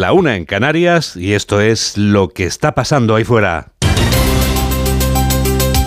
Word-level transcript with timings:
La 0.00 0.14
una 0.14 0.36
en 0.36 0.46
Canarias 0.46 1.14
y 1.14 1.34
esto 1.34 1.60
es 1.60 1.98
lo 1.98 2.30
que 2.30 2.44
está 2.44 2.74
pasando 2.74 3.14
ahí 3.14 3.24
fuera. 3.24 3.72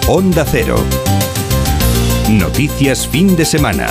Onda 0.08 0.46
Cero. 0.46 0.76
Noticias 2.30 3.08
fin 3.08 3.36
de 3.36 3.44
semana. 3.44 3.88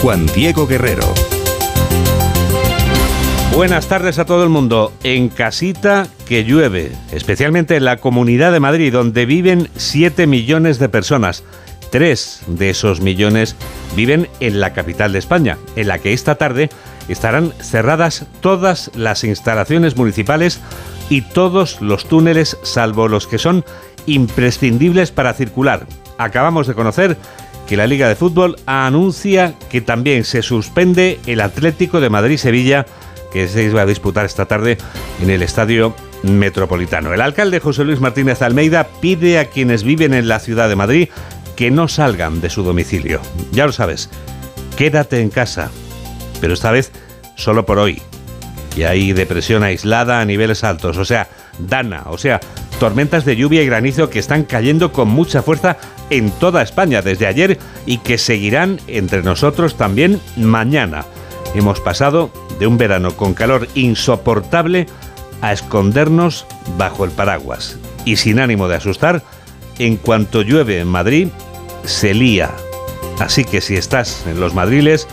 Juan 0.00 0.24
Diego 0.34 0.66
Guerrero. 0.66 1.12
Buenas 3.54 3.86
tardes 3.86 4.18
a 4.18 4.24
todo 4.24 4.44
el 4.44 4.48
mundo. 4.48 4.94
En 5.02 5.28
casita 5.28 6.06
que 6.26 6.44
llueve, 6.44 6.92
especialmente 7.12 7.76
en 7.76 7.84
la 7.84 7.98
Comunidad 7.98 8.50
de 8.50 8.60
Madrid, 8.60 8.94
donde 8.94 9.26
viven 9.26 9.68
7 9.76 10.26
millones 10.26 10.78
de 10.78 10.88
personas. 10.88 11.44
Tres 11.90 12.40
de 12.46 12.70
esos 12.70 13.02
millones 13.02 13.56
viven 13.94 14.26
en 14.40 14.58
la 14.58 14.72
capital 14.72 15.12
de 15.12 15.18
España, 15.18 15.58
en 15.76 15.88
la 15.88 15.98
que 15.98 16.14
esta 16.14 16.36
tarde 16.36 16.70
estarán 17.08 17.52
cerradas 17.60 18.26
todas 18.40 18.90
las 18.94 19.24
instalaciones 19.24 19.96
municipales 19.96 20.60
y 21.08 21.22
todos 21.22 21.80
los 21.80 22.06
túneles, 22.08 22.58
salvo 22.62 23.08
los 23.08 23.26
que 23.26 23.38
son 23.38 23.64
imprescindibles 24.06 25.10
para 25.10 25.34
circular. 25.34 25.86
Acabamos 26.18 26.66
de 26.66 26.74
conocer 26.74 27.16
que 27.66 27.76
la 27.76 27.86
Liga 27.86 28.08
de 28.08 28.16
Fútbol 28.16 28.56
anuncia 28.66 29.54
que 29.70 29.80
también 29.80 30.24
se 30.24 30.42
suspende 30.42 31.20
el 31.26 31.40
Atlético 31.40 32.00
de 32.00 32.10
Madrid-Sevilla 32.10 32.86
que 33.32 33.48
se 33.48 33.68
va 33.70 33.82
a 33.82 33.86
disputar 33.86 34.24
esta 34.24 34.46
tarde 34.46 34.78
en 35.20 35.30
el 35.30 35.42
Estadio 35.42 35.94
Metropolitano. 36.22 37.12
El 37.12 37.20
alcalde 37.20 37.60
José 37.60 37.84
Luis 37.84 38.00
Martínez 38.00 38.40
Almeida 38.40 38.86
pide 39.00 39.38
a 39.38 39.46
quienes 39.46 39.82
viven 39.82 40.14
en 40.14 40.28
la 40.28 40.38
ciudad 40.38 40.68
de 40.68 40.76
Madrid 40.76 41.08
que 41.56 41.70
no 41.70 41.88
salgan 41.88 42.40
de 42.40 42.50
su 42.50 42.62
domicilio. 42.62 43.20
Ya 43.52 43.66
lo 43.66 43.72
sabes, 43.72 44.10
quédate 44.76 45.20
en 45.20 45.30
casa, 45.30 45.70
pero 46.40 46.54
esta 46.54 46.70
vez 46.70 46.92
solo 47.36 47.66
por 47.66 47.78
hoy. 47.78 48.02
Y 48.76 48.82
hay 48.82 49.12
depresión 49.12 49.62
aislada 49.62 50.20
a 50.20 50.24
niveles 50.24 50.62
altos, 50.64 50.98
o 50.98 51.04
sea, 51.04 51.28
Dana, 51.58 52.04
o 52.06 52.18
sea, 52.18 52.40
tormentas 52.78 53.24
de 53.24 53.36
lluvia 53.36 53.62
y 53.62 53.66
granizo 53.66 54.10
que 54.10 54.18
están 54.18 54.44
cayendo 54.44 54.92
con 54.92 55.08
mucha 55.08 55.42
fuerza 55.42 55.78
en 56.10 56.30
toda 56.30 56.62
España 56.62 57.00
desde 57.00 57.26
ayer 57.26 57.58
y 57.86 57.98
que 57.98 58.18
seguirán 58.18 58.78
entre 58.86 59.22
nosotros 59.22 59.76
también 59.76 60.20
mañana. 60.36 61.04
Hemos 61.54 61.80
pasado 61.80 62.30
de 62.58 62.66
un 62.66 62.76
verano 62.76 63.16
con 63.16 63.32
calor 63.32 63.66
insoportable 63.74 64.86
a 65.40 65.52
escondernos 65.52 66.46
bajo 66.76 67.04
el 67.04 67.10
paraguas. 67.10 67.78
Y 68.04 68.16
sin 68.16 68.38
ánimo 68.40 68.68
de 68.68 68.76
asustar, 68.76 69.22
en 69.78 69.96
cuanto 69.96 70.42
llueve 70.42 70.80
en 70.80 70.88
Madrid, 70.88 71.28
se 71.84 72.14
lía. 72.14 72.50
Así 73.18 73.44
que 73.44 73.60
si 73.60 73.76
estás 73.76 74.24
en 74.26 74.40
los 74.40 74.54
madriles, 74.54 75.08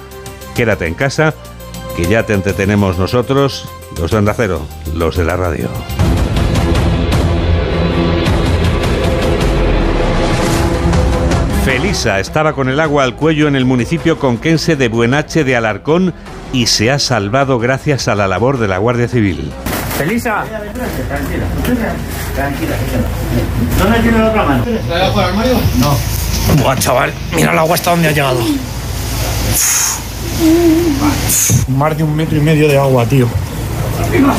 quédate 0.55 0.87
en 0.87 0.93
casa, 0.93 1.33
que 1.95 2.05
ya 2.05 2.23
te 2.23 2.33
entretenemos 2.33 2.97
nosotros, 2.97 3.67
los 3.99 4.11
de 4.11 4.17
Onda 4.17 4.33
Cero, 4.35 4.61
los 4.95 5.17
de 5.17 5.23
la 5.23 5.35
radio. 5.35 5.69
Felisa 11.65 12.19
estaba 12.19 12.53
con 12.53 12.67
el 12.67 12.79
agua 12.81 13.05
al 13.05 13.15
cuello 13.15 13.47
en 13.47 13.55
el 13.55 13.63
municipio 13.63 14.19
conquense 14.19 14.75
de 14.75 14.89
Buenache 14.89 15.45
de 15.45 15.55
Alarcón 15.55 16.13
y 16.51 16.67
se 16.67 16.91
ha 16.91 16.99
salvado 16.99 17.57
gracias 17.57 18.09
a 18.09 18.15
la 18.15 18.27
labor 18.27 18.59
de 18.59 18.67
la 18.67 18.79
Guardia 18.79 19.07
Civil. 19.07 19.49
Felisa. 19.97 20.43
Tranquila, 20.43 21.45
tranquila. 22.35 22.75
¿Dónde 23.79 23.99
tiene 23.99 24.17
la 24.17 24.27
otra 24.27 24.43
mano? 24.43 24.65
¿La 24.89 24.95
debajo 24.95 25.19
del 25.19 25.29
armario? 25.29 25.53
No. 25.77 25.97
Buah, 26.61 26.75
chaval, 26.75 27.13
mira 27.33 27.53
el 27.53 27.57
agua 27.57 27.75
hasta 27.75 27.91
dónde 27.91 28.09
ha 28.09 28.11
llegado. 28.11 28.39
Más 31.69 31.97
de 31.97 32.03
un 32.03 32.15
metro 32.15 32.37
y 32.37 32.41
medio 32.41 32.67
de 32.67 32.77
agua, 32.77 33.05
tío. 33.05 33.27
Arriba. 33.99 34.35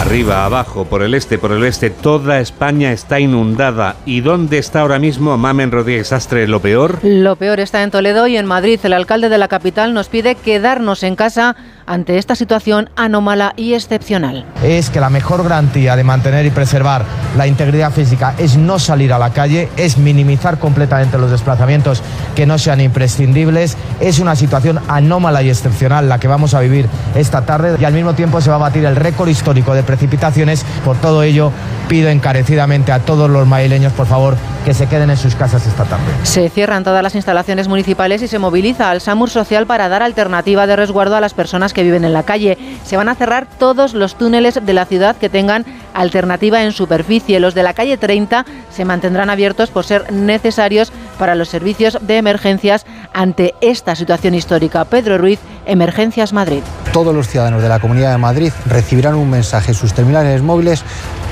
Arriba, 0.00 0.44
abajo, 0.44 0.86
por 0.86 1.02
el 1.02 1.12
este, 1.14 1.38
por 1.38 1.52
el 1.52 1.62
oeste, 1.62 1.90
toda 1.90 2.40
España 2.40 2.92
está 2.92 3.20
inundada. 3.20 3.96
¿Y 4.06 4.20
dónde 4.20 4.58
está 4.58 4.80
ahora 4.80 4.98
mismo 4.98 5.36
Mamen 5.36 5.70
Rodríguez 5.70 6.12
Astre 6.12 6.48
lo 6.48 6.60
peor? 6.60 7.00
Lo 7.02 7.36
peor 7.36 7.60
está 7.60 7.82
en 7.82 7.90
Toledo 7.90 8.26
y 8.26 8.36
en 8.36 8.46
Madrid. 8.46 8.80
El 8.82 8.92
alcalde 8.94 9.28
de 9.28 9.38
la 9.38 9.48
capital 9.48 9.92
nos 9.92 10.08
pide 10.08 10.36
quedarnos 10.36 11.02
en 11.02 11.16
casa 11.16 11.56
ante 11.86 12.18
esta 12.18 12.34
situación 12.34 12.90
anómala 12.96 13.52
y 13.56 13.74
excepcional. 13.74 14.44
Es 14.62 14.90
que 14.90 15.00
la 15.00 15.10
mejor 15.10 15.42
garantía 15.42 15.96
de 15.96 16.04
mantener 16.04 16.46
y 16.46 16.50
preservar 16.50 17.04
la 17.36 17.46
integridad 17.46 17.92
física 17.92 18.34
es 18.38 18.56
no 18.56 18.78
salir 18.78 19.12
a 19.12 19.18
la 19.18 19.30
calle, 19.30 19.68
es 19.76 19.98
minimizar 19.98 20.58
completamente 20.58 21.18
los 21.18 21.30
desplazamientos 21.30 22.02
que 22.34 22.46
no 22.46 22.58
sean 22.58 22.80
imprescindibles. 22.80 23.76
Es 24.00 24.18
una 24.18 24.36
situación 24.36 24.80
anómala 24.88 25.42
y 25.42 25.50
excepcional 25.50 26.08
la 26.08 26.18
que 26.18 26.28
vamos 26.28 26.54
a 26.54 26.60
vivir 26.60 26.88
esta 27.14 27.44
tarde 27.44 27.76
y 27.80 27.84
al 27.84 27.92
mismo 27.92 28.14
tiempo 28.14 28.40
se 28.40 28.50
va 28.50 28.56
a 28.56 28.60
batir 28.60 28.84
el 28.84 28.96
récord 28.96 29.28
histórico 29.28 29.74
de 29.74 29.82
precipitaciones. 29.82 30.64
Por 30.84 30.96
todo 30.96 31.22
ello, 31.22 31.52
pido 31.88 32.08
encarecidamente 32.08 32.92
a 32.92 33.00
todos 33.00 33.30
los 33.30 33.46
madrileños, 33.46 33.92
por 33.92 34.06
favor, 34.06 34.36
que 34.64 34.74
se 34.74 34.86
queden 34.88 35.10
en 35.10 35.16
sus 35.16 35.34
casas 35.34 35.66
esta 35.66 35.84
tarde. 35.84 36.04
Se 36.24 36.48
cierran 36.48 36.84
todas 36.84 37.02
las 37.02 37.14
instalaciones 37.14 37.68
municipales 37.68 38.22
y 38.22 38.28
se 38.28 38.38
moviliza 38.38 38.90
al 38.90 39.00
SAMUR 39.00 39.30
Social 39.30 39.66
para 39.66 39.88
dar 39.88 40.02
alternativa 40.02 40.66
de 40.66 40.76
resguardo 40.76 41.16
a 41.16 41.20
las 41.20 41.34
personas 41.34 41.72
que 41.72 41.75
viven 41.82 42.04
en 42.04 42.12
la 42.12 42.22
calle. 42.22 42.58
Se 42.84 42.96
van 42.96 43.08
a 43.08 43.14
cerrar 43.14 43.46
todos 43.58 43.94
los 43.94 44.16
túneles 44.16 44.58
de 44.64 44.72
la 44.72 44.86
ciudad 44.86 45.16
que 45.16 45.28
tengan 45.28 45.64
alternativa 45.94 46.62
en 46.62 46.72
superficie. 46.72 47.40
Los 47.40 47.54
de 47.54 47.62
la 47.62 47.74
calle 47.74 47.96
30 47.96 48.44
se 48.70 48.84
mantendrán 48.84 49.30
abiertos 49.30 49.70
por 49.70 49.84
ser 49.84 50.12
necesarios 50.12 50.92
para 51.18 51.34
los 51.34 51.48
servicios 51.48 51.98
de 52.00 52.18
emergencias 52.18 52.86
ante 53.12 53.54
esta 53.60 53.96
situación 53.96 54.34
histórica. 54.34 54.84
Pedro 54.84 55.18
Ruiz, 55.18 55.40
Emergencias 55.66 56.32
Madrid. 56.32 56.62
Todos 56.92 57.14
los 57.14 57.28
ciudadanos 57.28 57.62
de 57.62 57.68
la 57.68 57.80
Comunidad 57.80 58.12
de 58.12 58.18
Madrid 58.18 58.52
recibirán 58.66 59.14
un 59.14 59.30
mensaje 59.30 59.72
en 59.72 59.74
sus 59.74 59.94
terminales 59.94 60.42
móviles 60.42 60.82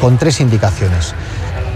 con 0.01 0.19
tres 0.19 0.41
indicaciones. 0.41 1.15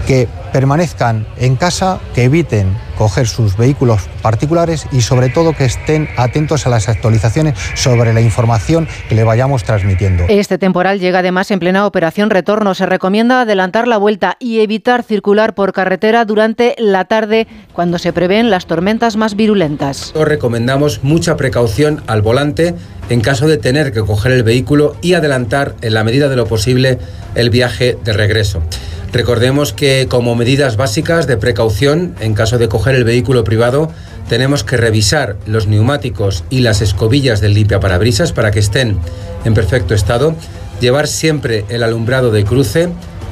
Que 0.09 0.27
permanezcan 0.51 1.27
en 1.37 1.55
casa, 1.55 1.99
que 2.15 2.23
eviten 2.23 2.75
coger 2.97 3.27
sus 3.27 3.55
vehículos 3.57 4.09
particulares 4.23 4.87
y 4.91 5.01
sobre 5.01 5.29
todo 5.29 5.53
que 5.53 5.65
estén 5.65 6.09
atentos 6.17 6.65
a 6.65 6.71
las 6.71 6.89
actualizaciones 6.89 7.53
sobre 7.75 8.11
la 8.11 8.19
información 8.19 8.87
que 9.07 9.13
le 9.13 9.23
vayamos 9.23 9.63
transmitiendo. 9.63 10.25
Este 10.27 10.57
temporal 10.57 10.99
llega 10.99 11.19
además 11.19 11.51
en 11.51 11.59
plena 11.59 11.85
operación 11.85 12.31
retorno. 12.31 12.73
Se 12.73 12.87
recomienda 12.87 13.41
adelantar 13.41 13.87
la 13.87 13.97
vuelta 13.97 14.35
y 14.39 14.61
evitar 14.61 15.03
circular 15.03 15.53
por 15.53 15.73
carretera 15.73 16.25
durante 16.25 16.73
la 16.79 17.05
tarde 17.05 17.45
cuando 17.71 17.99
se 17.99 18.11
prevén 18.11 18.49
las 18.49 18.65
tormentas 18.65 19.15
más 19.15 19.35
virulentas. 19.35 20.11
Os 20.15 20.27
recomendamos 20.27 21.03
mucha 21.03 21.37
precaución 21.37 22.01
al 22.07 22.23
volante 22.23 22.73
en 23.09 23.21
caso 23.21 23.47
de 23.47 23.57
tener 23.57 23.91
que 23.91 24.01
coger 24.01 24.31
el 24.31 24.41
vehículo 24.41 24.95
y 25.03 25.13
adelantar 25.13 25.75
en 25.81 25.93
la 25.93 26.03
medida 26.03 26.29
de 26.29 26.35
lo 26.35 26.47
posible 26.47 26.97
el 27.35 27.51
viaje 27.51 27.95
de 28.03 28.13
regreso. 28.13 28.63
Recordemos 29.11 29.73
que 29.73 30.07
como 30.07 30.35
medidas 30.35 30.77
básicas 30.77 31.25
de 31.25 31.37
precaución 31.37 32.15
en 32.19 32.35
caso 32.35 32.57
de 32.57 32.69
coger 32.69 32.95
el 32.95 33.03
vehículo 33.03 33.43
privado 33.43 33.91
tenemos 34.27 34.63
que 34.63 34.77
revisar 34.77 35.35
los 35.47 35.65
neumáticos 35.65 36.43
y 36.51 36.59
las 36.59 36.81
escobillas 36.81 37.41
del 37.41 37.55
limpiaparabrisas 37.55 38.33
para 38.33 38.51
que 38.51 38.59
estén 38.59 38.99
en 39.45 39.55
perfecto 39.55 39.95
estado, 39.95 40.35
llevar 40.79 41.07
siempre 41.07 41.65
el 41.69 41.81
alumbrado 41.81 42.29
de 42.29 42.43
cruce, 42.43 42.89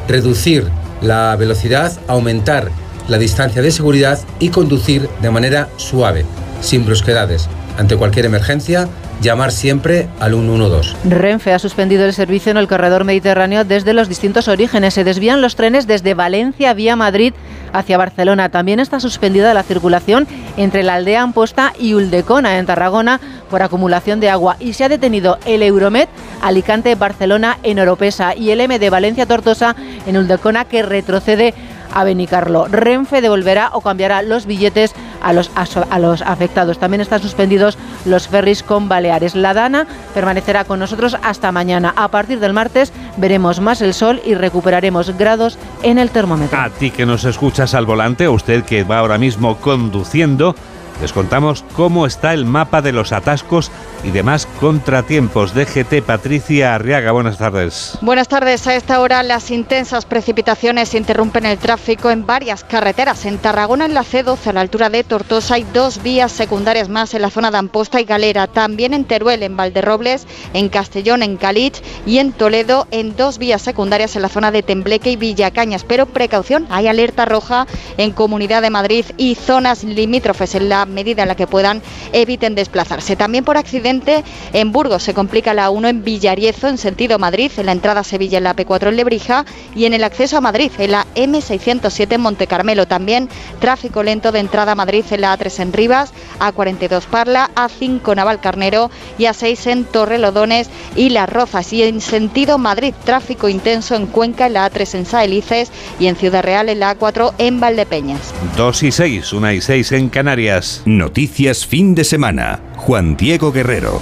reducir 0.07 0.65
la 1.01 1.35
velocidad, 1.35 1.93
aumentar 2.07 2.71
la 3.07 3.19
distancia 3.19 3.61
de 3.61 3.71
seguridad 3.71 4.19
y 4.39 4.49
conducir 4.49 5.07
de 5.21 5.29
manera 5.29 5.69
suave, 5.77 6.25
sin 6.61 6.85
brusquedades. 6.85 7.47
Ante 7.77 7.95
cualquier 7.95 8.25
emergencia, 8.25 8.89
llamar 9.21 9.51
siempre 9.51 10.07
al 10.19 10.33
112. 10.33 10.95
Renfe 11.05 11.53
ha 11.53 11.59
suspendido 11.59 12.05
el 12.05 12.13
servicio 12.13 12.51
en 12.51 12.57
el 12.57 12.67
corredor 12.67 13.03
mediterráneo 13.03 13.63
desde 13.65 13.93
los 13.93 14.09
distintos 14.09 14.47
orígenes. 14.47 14.93
Se 14.93 15.03
desvían 15.03 15.41
los 15.41 15.55
trenes 15.55 15.87
desde 15.87 16.13
Valencia 16.13 16.73
vía 16.73 16.95
Madrid 16.95 17.33
hacia 17.73 17.97
Barcelona. 17.97 18.49
También 18.49 18.79
está 18.79 18.99
suspendida 18.99 19.53
la 19.53 19.63
circulación 19.63 20.27
entre 20.55 20.83
la 20.83 20.95
aldea 20.95 21.21
Amposta 21.21 21.73
y 21.79 21.93
Uldecona 21.93 22.57
en 22.57 22.65
Tarragona 22.65 23.19
por 23.49 23.61
acumulación 23.61 24.19
de 24.19 24.29
agua 24.29 24.57
y 24.59 24.73
se 24.73 24.83
ha 24.83 24.89
detenido 24.89 25.37
el 25.45 25.63
Euromed 25.63 26.07
Alicante-Barcelona 26.41 27.57
en 27.63 27.79
Oropesa 27.79 28.35
y 28.35 28.51
el 28.51 28.61
M 28.61 28.79
de 28.79 28.89
Valencia-Tortosa 28.89 29.75
en 30.05 30.17
Uldecona 30.17 30.65
que 30.65 30.83
retrocede 30.83 31.53
a 31.93 32.03
Benicarlo. 32.03 32.67
Renfe 32.67 33.21
devolverá 33.21 33.71
o 33.73 33.81
cambiará 33.81 34.21
los 34.21 34.45
billetes 34.45 34.93
a 35.21 35.33
los, 35.33 35.51
a 35.55 35.99
los 35.99 36.21
afectados. 36.21 36.79
También 36.79 37.01
están 37.01 37.21
suspendidos 37.21 37.77
los 38.05 38.27
ferries 38.27 38.63
con 38.63 38.89
Baleares. 38.89 39.35
La 39.35 39.53
Dana 39.53 39.87
permanecerá 40.13 40.63
con 40.63 40.79
nosotros 40.79 41.17
hasta 41.21 41.51
mañana. 41.51 41.93
A 41.95 42.07
partir 42.09 42.39
del 42.39 42.53
martes 42.53 42.91
veremos 43.17 43.59
más 43.59 43.81
el 43.81 43.93
sol 43.93 44.21
y 44.25 44.35
recuperaremos 44.35 45.17
grados 45.17 45.57
en 45.83 45.97
el 45.97 46.09
termómetro. 46.09 46.59
A 46.59 46.69
ti 46.69 46.91
que 46.91 47.05
nos 47.05 47.25
escuchas 47.25 47.73
al 47.73 47.85
volante, 47.85 48.27
o 48.27 48.33
usted 48.33 48.63
que 48.63 48.83
va 48.83 48.99
ahora 48.99 49.17
mismo 49.17 49.57
conduciendo, 49.57 50.55
les 51.01 51.13
contamos 51.13 51.63
cómo 51.75 52.05
está 52.05 52.33
el 52.33 52.45
mapa 52.45 52.81
de 52.81 52.91
los 52.91 53.11
atascos 53.11 53.71
y 54.03 54.11
demás 54.11 54.47
contratiempos. 54.59 55.53
DGT 55.53 56.01
Patricia 56.05 56.75
Arriaga, 56.75 57.11
buenas 57.11 57.37
tardes. 57.37 57.97
Buenas 58.01 58.27
tardes. 58.27 58.65
A 58.67 58.75
esta 58.75 58.99
hora 59.01 59.23
las 59.23 59.51
intensas 59.51 60.05
precipitaciones 60.05 60.93
interrumpen 60.93 61.45
el 61.45 61.57
tráfico 61.57 62.09
en 62.09 62.25
varias 62.25 62.63
carreteras. 62.63 63.25
En 63.25 63.37
Tarragona, 63.37 63.85
en 63.85 63.93
la 63.93 64.03
C12, 64.03 64.47
a 64.47 64.53
la 64.53 64.61
altura 64.61 64.89
de 64.89 65.03
Tortosa, 65.03 65.55
hay 65.55 65.65
dos 65.73 66.03
vías 66.03 66.31
secundarias 66.31 66.89
más 66.89 67.13
en 67.13 67.21
la 67.21 67.29
zona 67.29 67.51
de 67.51 67.57
Amposta 67.57 67.99
y 68.01 68.05
Galera. 68.05 68.47
También 68.47 68.93
en 68.93 69.05
Teruel, 69.05 69.43
en 69.43 69.57
Valderrobles, 69.57 70.27
en 70.53 70.69
Castellón, 70.69 71.23
en 71.23 71.37
Calich 71.37 71.81
y 72.05 72.19
en 72.19 72.31
Toledo, 72.31 72.87
en 72.91 73.15
dos 73.15 73.37
vías 73.37 73.61
secundarias 73.61 74.15
en 74.15 74.21
la 74.21 74.29
zona 74.29 74.51
de 74.51 74.63
Tembleque 74.63 75.11
y 75.11 75.15
Villacañas. 75.15 75.83
Pero 75.83 76.05
precaución, 76.05 76.67
hay 76.69 76.87
alerta 76.87 77.25
roja 77.25 77.67
en 77.97 78.11
Comunidad 78.11 78.61
de 78.61 78.69
Madrid 78.69 79.05
y 79.17 79.35
zonas 79.35 79.83
limítrofes 79.83 80.55
en 80.55 80.69
la 80.69 80.85
medida 80.85 81.23
en 81.23 81.27
la 81.29 81.35
que 81.35 81.47
puedan 81.47 81.81
eviten 82.13 82.55
desplazarse. 82.55 83.15
También 83.15 83.43
por 83.43 83.57
accidente 83.87 84.23
en 84.53 84.71
Burgos 84.71 85.03
se 85.03 85.13
complica 85.13 85.53
la 85.53 85.69
1 85.69 85.87
en 85.87 86.03
Villariezo 86.03 86.67
en 86.67 86.77
sentido 86.77 87.19
Madrid, 87.19 87.51
en 87.57 87.67
la 87.67 87.71
entrada 87.71 88.01
a 88.01 88.03
Sevilla 88.03 88.37
en 88.37 88.43
la 88.43 88.55
P4 88.55 88.89
en 88.89 88.97
Lebrija 88.97 89.45
y 89.75 89.85
en 89.85 89.93
el 89.93 90.03
acceso 90.03 90.37
a 90.37 90.41
Madrid 90.41 90.71
en 90.77 90.91
la 90.91 91.05
M607 91.15 92.15
en 92.15 92.21
Monte 92.21 92.47
Carmelo. 92.47 92.85
También 92.85 93.29
tráfico 93.59 94.03
lento 94.03 94.31
de 94.31 94.39
entrada 94.39 94.73
a 94.73 94.75
Madrid 94.75 95.05
en 95.11 95.21
la 95.21 95.37
A3 95.37 95.61
en 95.61 95.73
Rivas, 95.73 96.11
A42 96.39 97.03
Parla, 97.05 97.49
A5 97.55 98.15
Navalcarnero 98.15 98.91
y 99.17 99.23
A6 99.23 99.71
en 99.71 99.85
Torrelodones 99.85 100.69
y 100.95 101.09
Las 101.09 101.29
Rozas. 101.29 101.71
Y 101.71 101.83
en 101.83 102.01
sentido 102.01 102.57
Madrid, 102.57 102.93
tráfico 103.05 103.47
intenso 103.47 103.95
en 103.95 104.07
Cuenca 104.07 104.47
en 104.47 104.53
la 104.53 104.69
A3 104.69 104.95
en 104.95 105.05
Saelices 105.05 105.71
y 105.99 106.07
en 106.07 106.17
Ciudad 106.17 106.43
Real 106.43 106.67
en 106.67 106.81
la 106.81 106.97
A4 106.97 107.33
en 107.37 107.59
Valdepeñas. 107.59 108.33
2 108.57 108.83
y 108.83 108.91
6, 108.91 109.33
1 109.33 109.51
y 109.53 109.61
6 109.61 109.91
en 109.93 110.09
Canarias. 110.09 110.81
Noticias 110.85 111.65
fin 111.65 111.95
de 111.95 112.03
semana. 112.03 112.59
Juan 112.77 113.17
Diego 113.17 113.51
Guerrero. 113.51 114.01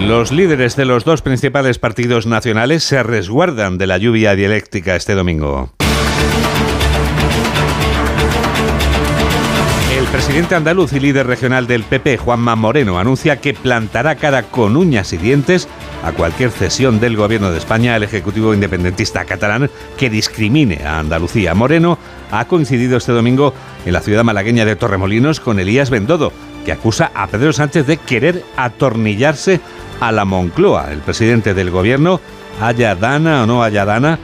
Los 0.00 0.30
líderes 0.30 0.76
de 0.76 0.84
los 0.84 1.04
dos 1.04 1.22
principales 1.22 1.78
partidos 1.78 2.26
nacionales 2.26 2.84
se 2.84 3.02
resguardan 3.02 3.78
de 3.78 3.86
la 3.86 3.96
lluvia 3.96 4.34
dialéctica 4.34 4.94
este 4.94 5.14
domingo. 5.14 5.70
El 9.98 10.04
presidente 10.08 10.54
andaluz 10.54 10.92
y 10.92 11.00
líder 11.00 11.26
regional 11.26 11.66
del 11.66 11.82
PP, 11.82 12.18
Juanma 12.18 12.54
Moreno, 12.54 12.98
anuncia 12.98 13.40
que 13.40 13.54
plantará 13.54 14.16
cara 14.16 14.42
con 14.42 14.76
uñas 14.76 15.12
y 15.12 15.16
dientes 15.16 15.68
a 16.04 16.12
cualquier 16.12 16.50
cesión 16.50 17.00
del 17.00 17.16
gobierno 17.16 17.50
de 17.50 17.58
España 17.58 17.94
al 17.94 18.02
Ejecutivo 18.02 18.52
Independentista 18.52 19.24
catalán 19.24 19.70
que 19.96 20.10
discrimine 20.10 20.84
a 20.84 20.98
Andalucía. 20.98 21.54
Moreno 21.54 21.98
ha 22.30 22.44
coincidido 22.44 22.98
este 22.98 23.12
domingo 23.12 23.54
en 23.86 23.92
la 23.92 24.00
ciudad 24.00 24.24
malagueña 24.24 24.64
de 24.64 24.76
Torremolinos 24.76 25.40
con 25.40 25.58
Elías 25.58 25.90
Bendodo, 25.90 26.32
que 26.64 26.72
acusa 26.72 27.12
a 27.14 27.28
Pedro 27.28 27.52
Sánchez 27.52 27.86
de 27.86 27.96
querer 27.96 28.44
atornillarse 28.56 29.60
a 30.00 30.12
la 30.12 30.24
Moncloa. 30.24 30.92
El 30.92 30.98
presidente 30.98 31.54
del 31.54 31.70
gobierno, 31.70 32.20
haya 32.60 32.94
dana 32.96 33.44
o 33.44 33.46
no 33.46 33.62
haya 33.62 33.84
dana, 33.84 34.18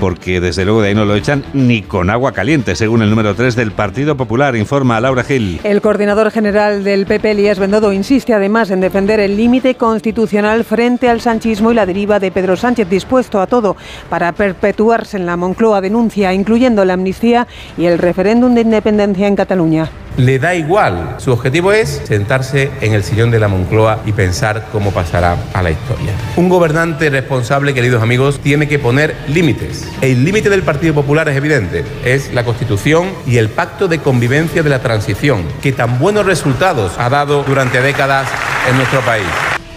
porque 0.00 0.40
desde 0.40 0.64
luego 0.64 0.82
de 0.82 0.88
ahí 0.88 0.94
no 0.94 1.04
lo 1.04 1.14
echan 1.14 1.44
ni 1.52 1.82
con 1.82 2.10
agua 2.10 2.32
caliente, 2.32 2.76
según 2.76 3.02
el 3.02 3.10
número 3.10 3.34
3 3.34 3.56
del 3.56 3.72
Partido 3.72 4.16
Popular, 4.16 4.56
informa 4.56 5.00
Laura 5.00 5.24
Gil. 5.24 5.60
El 5.64 5.80
coordinador 5.80 6.30
general 6.30 6.84
del 6.84 7.06
PP, 7.06 7.32
Elías 7.32 7.58
Bendodo, 7.58 7.92
insiste 7.92 8.34
además 8.34 8.70
en 8.70 8.80
defender 8.80 9.20
el 9.20 9.36
límite 9.36 9.74
constitucional 9.74 10.64
frente 10.64 11.08
al 11.08 11.20
sanchismo 11.20 11.72
y 11.72 11.74
la 11.74 11.86
deriva 11.86 12.18
de 12.20 12.30
Pedro 12.30 12.56
Sánchez, 12.56 12.88
dispuesto 12.88 13.40
a 13.40 13.46
todo 13.46 13.76
para 14.08 14.32
perpetuarse 14.32 15.16
en 15.16 15.26
la 15.26 15.36
Moncloa, 15.36 15.80
denuncia, 15.80 16.32
incluyendo 16.32 16.84
la 16.84 16.94
amnistía 16.94 17.46
y 17.76 17.86
el 17.86 17.98
referéndum 17.98 18.54
de 18.54 18.62
independencia 18.62 19.26
en 19.26 19.36
Cataluña 19.36 19.90
le 20.16 20.38
da 20.38 20.54
igual. 20.54 21.16
Su 21.18 21.32
objetivo 21.32 21.72
es 21.72 22.02
sentarse 22.04 22.70
en 22.80 22.94
el 22.94 23.02
sillón 23.02 23.30
de 23.30 23.38
la 23.38 23.48
Moncloa 23.48 24.00
y 24.06 24.12
pensar 24.12 24.66
cómo 24.72 24.90
pasará 24.90 25.36
a 25.52 25.62
la 25.62 25.70
historia. 25.70 26.12
Un 26.36 26.48
gobernante 26.48 27.10
responsable, 27.10 27.74
queridos 27.74 28.02
amigos, 28.02 28.40
tiene 28.40 28.68
que 28.68 28.78
poner 28.78 29.14
límites. 29.28 29.85
El 30.00 30.24
límite 30.24 30.50
del 30.50 30.62
Partido 30.62 30.94
Popular 30.94 31.28
es 31.28 31.36
evidente, 31.36 31.84
es 32.04 32.32
la 32.34 32.44
Constitución 32.44 33.08
y 33.26 33.38
el 33.38 33.48
pacto 33.48 33.88
de 33.88 33.98
convivencia 33.98 34.62
de 34.62 34.70
la 34.70 34.80
transición, 34.80 35.44
que 35.62 35.72
tan 35.72 35.98
buenos 35.98 36.26
resultados 36.26 36.92
ha 36.98 37.08
dado 37.08 37.42
durante 37.44 37.80
décadas 37.80 38.28
en 38.68 38.76
nuestro 38.76 39.00
país. 39.00 39.26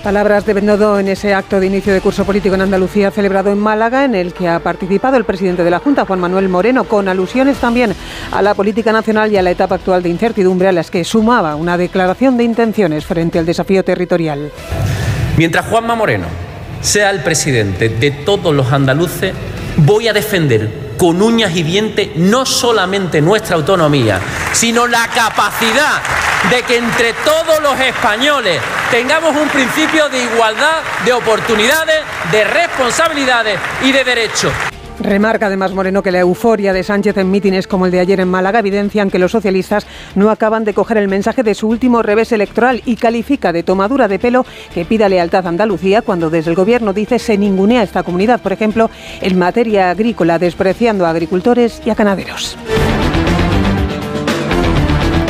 Palabras 0.03 0.45
de 0.45 0.53
Bendodo 0.53 0.97
en 0.97 1.09
ese 1.09 1.33
acto 1.33 1.59
de 1.59 1.67
inicio 1.67 1.93
de 1.93 1.99
curso 1.99 2.23
político 2.23 2.55
en 2.55 2.61
Andalucía 2.61 3.11
celebrado 3.11 3.51
en 3.51 3.59
Málaga, 3.59 4.05
en 4.05 4.15
el 4.15 4.33
que 4.33 4.47
ha 4.47 4.59
participado 4.59 5.17
el 5.17 5.25
presidente 5.25 5.65
de 5.65 5.71
la 5.71 5.79
Junta, 5.79 6.05
Juan 6.05 6.21
Manuel 6.21 6.47
Moreno, 6.47 6.85
con 6.85 7.09
alusiones 7.09 7.57
también 7.57 7.93
a 8.31 8.41
la 8.41 8.53
política 8.53 8.93
nacional 8.93 9.31
y 9.31 9.37
a 9.37 9.41
la 9.41 9.51
etapa 9.51 9.75
actual 9.75 10.01
de 10.01 10.09
incertidumbre 10.09 10.69
a 10.69 10.71
las 10.71 10.89
que 10.89 11.03
sumaba 11.03 11.55
una 11.55 11.77
declaración 11.77 12.37
de 12.37 12.45
intenciones 12.45 13.05
frente 13.05 13.39
al 13.39 13.45
desafío 13.45 13.83
territorial. 13.83 14.51
Mientras 15.37 15.65
Juanma 15.65 15.95
Moreno 15.95 16.48
sea 16.81 17.09
el 17.09 17.21
presidente 17.21 17.89
de 17.89 18.11
todos 18.11 18.53
los 18.53 18.71
andaluces, 18.71 19.33
voy 19.77 20.07
a 20.07 20.13
defender 20.13 20.89
con 20.97 21.21
uñas 21.21 21.55
y 21.55 21.63
dientes 21.63 22.09
no 22.15 22.45
solamente 22.45 23.21
nuestra 23.21 23.55
autonomía, 23.55 24.19
sino 24.51 24.85
la 24.85 25.07
capacidad 25.07 26.01
de 26.49 26.61
que 26.63 26.77
entre 26.77 27.13
todos 27.13 27.61
los 27.61 27.79
españoles 27.79 28.59
tengamos 28.91 29.35
un 29.35 29.47
principio 29.49 30.09
de 30.09 30.23
igualdad 30.23 30.81
de 31.05 31.13
oportunidades, 31.13 32.01
de 32.31 32.43
responsabilidades 32.43 33.59
y 33.83 33.91
de 33.91 34.03
derechos. 34.03 34.51
Remarca 34.99 35.47
además 35.47 35.73
Moreno 35.73 36.03
que 36.03 36.11
la 36.11 36.19
euforia 36.19 36.73
de 36.73 36.83
Sánchez 36.83 37.17
en 37.17 37.31
mítines 37.31 37.67
como 37.67 37.85
el 37.85 37.91
de 37.91 37.99
ayer 37.99 38.19
en 38.19 38.27
Málaga 38.27 38.59
evidencian 38.59 39.09
que 39.09 39.19
los 39.19 39.31
socialistas 39.31 39.87
no 40.15 40.29
acaban 40.29 40.65
de 40.65 40.73
coger 40.73 40.97
el 40.97 41.07
mensaje 41.07 41.43
de 41.43 41.55
su 41.55 41.67
último 41.67 42.01
revés 42.01 42.31
electoral 42.31 42.81
y 42.85 42.95
califica 42.95 43.53
de 43.53 43.63
tomadura 43.63 44.07
de 44.07 44.19
pelo 44.19 44.45
que 44.73 44.85
pida 44.85 45.09
lealtad 45.09 45.45
a 45.45 45.49
Andalucía 45.49 46.01
cuando 46.01 46.29
desde 46.29 46.49
el 46.49 46.55
gobierno 46.55 46.93
dice 46.93 47.19
se 47.19 47.37
ningunea 47.37 47.83
esta 47.83 48.03
comunidad, 48.03 48.41
por 48.41 48.51
ejemplo, 48.51 48.89
en 49.21 49.37
materia 49.37 49.89
agrícola, 49.89 50.37
despreciando 50.37 51.05
a 51.05 51.11
agricultores 51.11 51.81
y 51.85 51.89
a 51.89 51.95
ganaderos. 51.95 52.57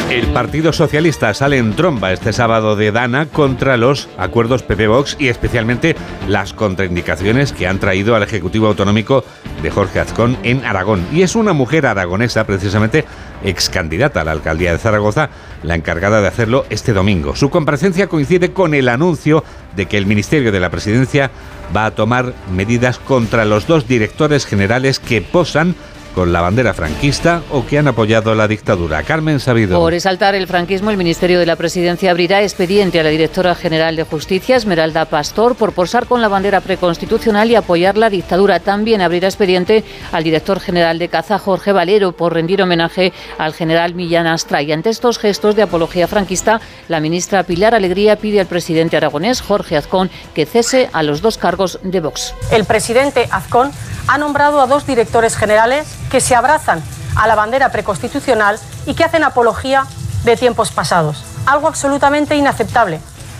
El 0.09 0.25
Partido 0.33 0.73
Socialista 0.73 1.31
sale 1.35 1.59
en 1.59 1.75
tromba 1.75 2.11
este 2.11 2.33
sábado 2.33 2.75
de 2.75 2.91
Dana 2.91 3.27
contra 3.27 3.77
los 3.77 4.09
acuerdos 4.17 4.63
PP-Vox 4.63 5.17
y 5.19 5.27
especialmente 5.27 5.95
las 6.27 6.51
contraindicaciones 6.53 7.53
que 7.53 7.67
han 7.67 7.77
traído 7.77 8.15
al 8.15 8.23
Ejecutivo 8.23 8.65
Autonómico 8.65 9.23
de 9.61 9.69
Jorge 9.69 9.99
Azcón 9.99 10.35
en 10.41 10.65
Aragón. 10.65 11.05
Y 11.13 11.21
es 11.21 11.35
una 11.35 11.53
mujer 11.53 11.85
aragonesa, 11.85 12.47
precisamente 12.47 13.05
ex 13.43 13.69
candidata 13.69 14.21
a 14.21 14.23
la 14.23 14.31
alcaldía 14.31 14.71
de 14.71 14.79
Zaragoza, 14.79 15.29
la 15.61 15.75
encargada 15.75 16.21
de 16.21 16.27
hacerlo 16.27 16.65
este 16.71 16.91
domingo. 16.91 17.35
Su 17.35 17.51
comparecencia 17.51 18.07
coincide 18.07 18.51
con 18.51 18.73
el 18.73 18.89
anuncio 18.89 19.43
de 19.75 19.85
que 19.85 19.99
el 19.99 20.07
Ministerio 20.07 20.51
de 20.51 20.59
la 20.59 20.71
Presidencia 20.71 21.29
va 21.75 21.85
a 21.85 21.91
tomar 21.91 22.33
medidas 22.51 22.97
contra 22.97 23.45
los 23.45 23.67
dos 23.67 23.87
directores 23.87 24.47
generales 24.47 24.99
que 24.99 25.21
posan 25.21 25.75
con 26.13 26.33
la 26.33 26.41
bandera 26.41 26.73
franquista 26.73 27.41
o 27.51 27.65
que 27.65 27.77
han 27.77 27.87
apoyado 27.87 28.35
la 28.35 28.47
dictadura. 28.47 29.03
Carmen 29.03 29.39
Sabido. 29.39 29.79
Por 29.79 29.93
exaltar 29.93 30.35
el 30.35 30.47
franquismo, 30.47 30.91
el 30.91 30.97
Ministerio 30.97 31.39
de 31.39 31.45
la 31.45 31.55
Presidencia 31.55 32.11
abrirá 32.11 32.41
expediente 32.41 32.99
a 32.99 33.03
la 33.03 33.09
directora 33.09 33.55
general 33.55 33.95
de 33.95 34.03
Justicia, 34.03 34.55
Esmeralda 34.55 35.05
Pastor, 35.05 35.55
por 35.55 35.73
posar 35.73 36.07
con 36.07 36.21
la 36.21 36.27
bandera 36.27 36.61
preconstitucional 36.61 37.51
y 37.51 37.55
apoyar 37.55 37.97
la 37.97 38.09
dictadura. 38.09 38.59
También 38.59 39.01
abrirá 39.01 39.27
expediente 39.27 39.83
al 40.11 40.23
director 40.23 40.59
general 40.59 40.99
de 40.99 41.09
Caza, 41.09 41.39
Jorge 41.39 41.71
Valero, 41.71 42.11
por 42.11 42.33
rendir 42.33 42.61
homenaje 42.61 43.13
al 43.37 43.53
general 43.53 43.95
Millán 43.95 44.27
Astra. 44.27 44.61
Y 44.61 44.71
ante 44.71 44.89
estos 44.89 45.19
gestos 45.19 45.55
de 45.55 45.63
apología 45.63 46.07
franquista, 46.07 46.61
la 46.87 46.99
ministra 46.99 47.43
Pilar 47.43 47.75
Alegría 47.75 48.15
pide 48.15 48.39
al 48.39 48.47
presidente 48.47 48.97
aragonés, 48.97 49.41
Jorge 49.41 49.77
Azcón, 49.77 50.09
que 50.33 50.45
cese 50.45 50.89
a 50.93 51.03
los 51.03 51.21
dos 51.21 51.37
cargos 51.37 51.79
de 51.83 51.99
Vox. 51.99 52.33
El 52.51 52.65
presidente 52.65 53.27
Azcón 53.31 53.71
ha 54.07 54.17
nombrado 54.17 54.61
a 54.61 54.67
dos 54.67 54.87
directores 54.87 55.35
generales 55.35 55.98
que 56.09 56.21
se 56.21 56.35
abrazan 56.35 56.81
a 57.15 57.27
la 57.27 57.35
bandera 57.35 57.71
preconstitucional 57.71 58.59
y 58.85 58.93
que 58.93 59.03
hacen 59.03 59.23
apología 59.23 59.85
de 60.23 60.35
tiempos 60.37 60.71
pasados. 60.71 61.23
Algo 61.45 61.67
absolutamente 61.67 62.35
inaceptable, 62.35 62.99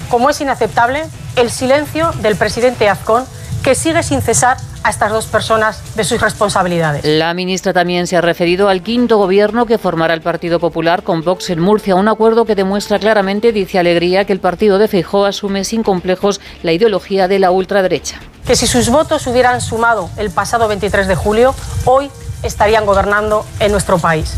como 0.10 0.30
es 0.30 0.42
inaceptable 0.42 1.04
el 1.36 1.50
silencio 1.50 2.12
del 2.22 2.36
presidente 2.36 2.90
Azcón, 2.90 3.26
que 3.64 3.76
sigue 3.76 4.04
sin 4.04 4.22
cesar 4.22 4.58
a 4.84 4.90
estas 4.90 5.12
dos 5.12 5.26
personas 5.26 5.82
de 5.96 6.04
sus 6.06 6.22
responsabilidades. 6.22 7.04
La 7.04 7.34
ministra 7.34 7.74
también 7.74 8.08
se 8.08 8.16
ha 8.16 8.22
referido 8.22 8.70
al 8.70 8.82
quinto 8.82 9.18
gobierno 9.18 9.66
que 9.66 9.78
formará 9.78 10.14
el 10.14 10.22
Partido 10.22 10.60
Popular 10.60 11.04
con 11.04 11.24
Vox 11.24 11.50
en 11.50 11.60
Murcia, 11.60 11.96
un 11.96 12.08
acuerdo 12.08 12.46
que 12.46 12.56
demuestra 12.56 13.00
claramente, 13.00 13.52
dice 13.52 13.80
Alegría, 13.80 14.26
que 14.26 14.34
el 14.34 14.40
partido 14.40 14.78
de 14.78 14.88
Feijóo 14.88 15.26
asume 15.26 15.66
sin 15.66 15.84
complejos 15.84 16.40
la 16.64 16.72
ideología 16.72 17.28
de 17.28 17.40
la 17.40 17.52
ultraderecha. 17.52 18.20
Que 18.48 18.56
si 18.56 18.68
sus 18.68 18.90
votos 18.90 19.28
hubieran 19.28 19.60
sumado 19.60 20.10
el 20.18 20.32
pasado 20.32 20.68
23 20.70 21.08
de 21.08 21.16
julio, 21.16 21.54
hoy 21.86 22.10
estarían 22.44 22.86
gobernando 22.86 23.46
en 23.60 23.72
nuestro 23.72 23.98
país. 23.98 24.34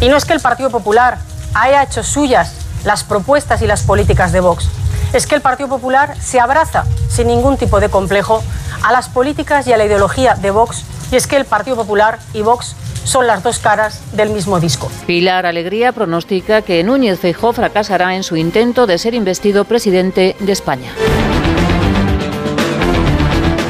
Y 0.00 0.08
no 0.08 0.16
es 0.16 0.24
que 0.24 0.32
el 0.32 0.40
Partido 0.40 0.70
Popular 0.70 1.18
haya 1.54 1.82
hecho 1.82 2.02
suyas 2.02 2.54
las 2.84 3.04
propuestas 3.04 3.62
y 3.62 3.66
las 3.66 3.82
políticas 3.82 4.32
de 4.32 4.40
Vox, 4.40 4.68
es 5.12 5.26
que 5.26 5.34
el 5.34 5.40
Partido 5.40 5.68
Popular 5.68 6.16
se 6.20 6.40
abraza 6.40 6.84
sin 7.08 7.28
ningún 7.28 7.56
tipo 7.56 7.80
de 7.80 7.88
complejo 7.88 8.42
a 8.82 8.92
las 8.92 9.08
políticas 9.08 9.66
y 9.66 9.72
a 9.72 9.76
la 9.76 9.84
ideología 9.84 10.34
de 10.34 10.50
Vox 10.50 10.84
y 11.10 11.16
es 11.16 11.26
que 11.26 11.36
el 11.36 11.44
Partido 11.44 11.76
Popular 11.76 12.18
y 12.32 12.42
Vox 12.42 12.74
son 13.04 13.26
las 13.26 13.42
dos 13.42 13.58
caras 13.58 14.02
del 14.12 14.30
mismo 14.30 14.58
disco. 14.60 14.90
Pilar 15.06 15.46
Alegría 15.46 15.92
pronostica 15.92 16.62
que 16.62 16.82
Núñez 16.82 17.20
Feijóo 17.20 17.52
fracasará 17.52 18.16
en 18.16 18.22
su 18.22 18.36
intento 18.36 18.86
de 18.86 18.98
ser 18.98 19.14
investido 19.14 19.64
presidente 19.64 20.36
de 20.40 20.52
España. 20.52 20.90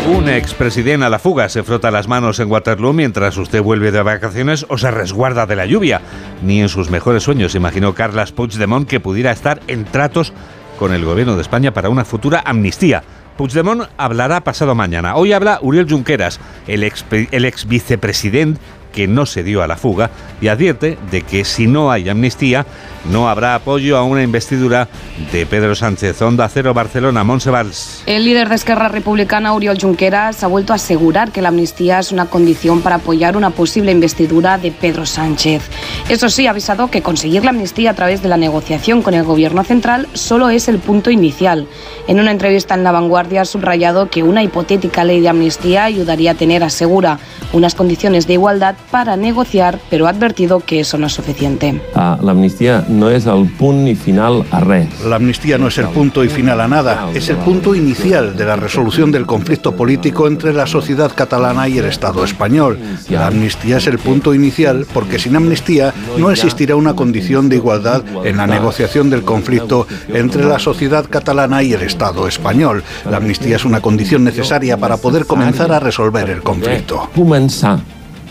Un 0.07 0.29
expresidente 0.29 1.07
a 1.07 1.09
la 1.09 1.19
fuga 1.19 1.49
se 1.49 1.63
frota 1.63 1.91
las 1.91 2.09
manos 2.09 2.39
en 2.39 2.51
Waterloo 2.51 2.93
mientras 2.93 3.39
usted 3.39 3.63
vuelve 3.63 3.91
de 3.91 4.03
vacaciones 4.03 4.67
o 4.69 4.77
se 4.77 4.91
resguarda 4.91 5.47
de 5.47 5.57
la 5.57 5.65
lluvia. 5.65 6.03
Ni 6.43 6.61
en 6.61 6.69
sus 6.69 6.91
mejores 6.91 7.23
sueños 7.23 7.55
imaginó 7.55 7.95
Carlas 7.95 8.31
Puigdemont 8.31 8.87
que 8.87 9.01
pudiera 9.01 9.33
estar 9.33 9.61
en 9.67 9.87
tratos 9.87 10.35
con 10.79 10.93
el 10.93 11.07
gobierno 11.07 11.37
de 11.37 11.43
España 11.43 11.73
para 11.73 11.89
una 11.89 12.05
futura 12.05 12.43
amnistía. 12.45 13.03
Puigdemont 13.39 13.89
hablará 13.97 14.45
pasado 14.45 14.75
mañana. 14.75 15.17
Hoy 15.17 15.33
habla 15.33 15.59
Uriel 15.63 15.89
Junqueras, 15.89 16.39
el 16.67 16.83
ex, 16.83 17.03
el 17.11 17.47
ex 17.47 17.67
vicepresidente 17.67 18.61
que 18.95 19.07
no 19.09 19.27
se 19.27 19.43
dio 19.43 19.63
a 19.63 19.67
la 19.67 19.77
fuga 19.77 20.11
y 20.41 20.49
advierte 20.49 20.99
de 21.11 21.23
que 21.23 21.45
si 21.45 21.67
no 21.67 21.91
hay 21.91 22.09
amnistía 22.09 22.67
no 23.11 23.29
habrá 23.29 23.55
apoyo 23.55 23.97
a 23.99 24.05
una 24.05 24.23
investidura 24.23 24.89
de 25.33 25.45
Pedro 25.47 25.75
Sánchez. 25.75 26.21
Onda 26.23 26.49
Cero 26.49 26.73
Barcelona, 26.73 27.23
Monsevals. 27.23 28.03
El 28.07 28.25
líder 28.25 28.49
de 28.49 28.55
Esquerra 28.55 28.89
Republicana, 28.89 29.53
Oriol 29.53 29.79
Junqueras, 29.79 30.43
ha 30.43 30.47
vuelto 30.47 30.73
a 30.73 30.77
asegurar 30.77 31.31
que 31.31 31.43
la 31.43 31.49
amnistía 31.49 31.99
es 31.99 32.13
una 32.13 32.27
condición 32.27 32.81
para 32.81 32.97
apoyar 32.97 33.37
una 33.37 33.51
posible 33.51 33.93
investidura 33.93 34.57
de 34.59 34.73
Pedro 34.73 35.05
Sánchez. 35.05 35.63
Eso 36.09 36.29
sí, 36.31 36.47
ha 36.47 36.51
avisado 36.51 36.91
que 36.91 37.03
conseguir 37.03 37.45
la 37.45 37.51
amnistía 37.51 37.91
a 37.91 37.95
través 37.95 38.23
de 38.23 38.29
la 38.29 38.37
negociación 38.37 39.03
con 39.03 39.15
el 39.15 39.25
Gobierno 39.25 39.65
central 39.65 40.09
solo 40.15 40.49
es 40.49 40.69
el 40.69 40.79
punto 40.79 41.11
inicial. 41.11 41.67
En 42.09 42.21
una 42.21 42.31
entrevista 42.31 42.75
en 42.75 42.85
La 42.85 42.93
Vanguardia 42.93 43.43
ha 43.43 43.45
subrayado 43.45 44.09
que 44.09 44.23
una 44.23 44.43
hipotética 44.43 45.05
ley 45.05 45.21
de 45.21 45.29
amnistía 45.29 45.85
ayudaría 45.85 46.33
a 46.33 46.35
tener, 46.35 46.63
asegura, 46.63 47.19
unas 47.53 47.75
condiciones 47.75 48.27
de 48.27 48.35
igualdad 48.35 48.77
para 48.91 49.17
negociar, 49.17 49.81
pero 49.91 50.07
ha 50.07 50.11
advertido 50.11 50.61
que 50.61 50.81
eso 50.81 50.99
no 50.99 51.07
es 51.07 51.13
suficiente. 51.13 51.81
Ah, 51.95 52.19
la 52.23 52.33
amnistía 52.33 52.85
no 52.89 53.11
es 53.11 53.27
el 53.27 53.47
punto 53.49 53.89
y 53.89 53.95
final 53.95 54.45
a 54.51 54.61
res. 54.61 54.89
La 55.05 55.17
amnistía 55.17 55.59
no 55.59 55.69
es 55.69 55.79
el 55.79 55.89
punto 55.89 56.25
y 56.25 56.29
final 56.29 56.61
a 56.61 56.69
nada, 56.69 57.09
es 57.15 57.29
el 57.29 57.37
punto 57.39 57.75
inicial 57.75 58.37
de 58.37 58.45
la 58.45 58.57
resolución 58.57 59.11
del 59.11 59.27
conflicto 59.27 59.75
político 59.77 60.27
entre 60.27 60.53
la 60.53 60.67
sociedad 60.67 61.13
catalana 61.15 61.69
y 61.69 61.79
el 61.79 61.87
Estado 61.87 62.25
español. 62.25 62.79
La 63.11 63.27
amnistía 63.27 63.79
es 63.79 63.87
el 63.87 63.99
punto 63.99 64.35
inicial 64.35 64.87
porque 64.93 65.19
sin 65.19 65.37
amnistía 65.37 65.93
no 66.19 66.31
existirá 66.31 66.77
una 66.77 66.95
condición 66.95 67.49
de 67.49 67.57
igualdad 67.57 68.03
en 68.25 68.37
la 68.37 68.47
negociación 68.47 69.11
del 69.11 69.23
conflicto 69.23 69.87
entre 70.09 70.45
la 70.45 70.59
sociedad 70.59 71.07
catalana 71.09 71.63
y 71.63 71.73
el 71.73 71.83
Estado 71.83 72.29
español. 72.29 72.83
La 73.11 73.19
amnistía 73.19 73.57
es 73.57 73.65
una 73.65 73.81
condición 73.81 74.25
necesaria 74.25 74.77
para 74.77 74.97
poder 74.97 75.27
comenzar 75.27 75.73
a 75.73 75.81
resolver 75.81 76.31
el 76.31 76.43
conflicto. 76.43 77.09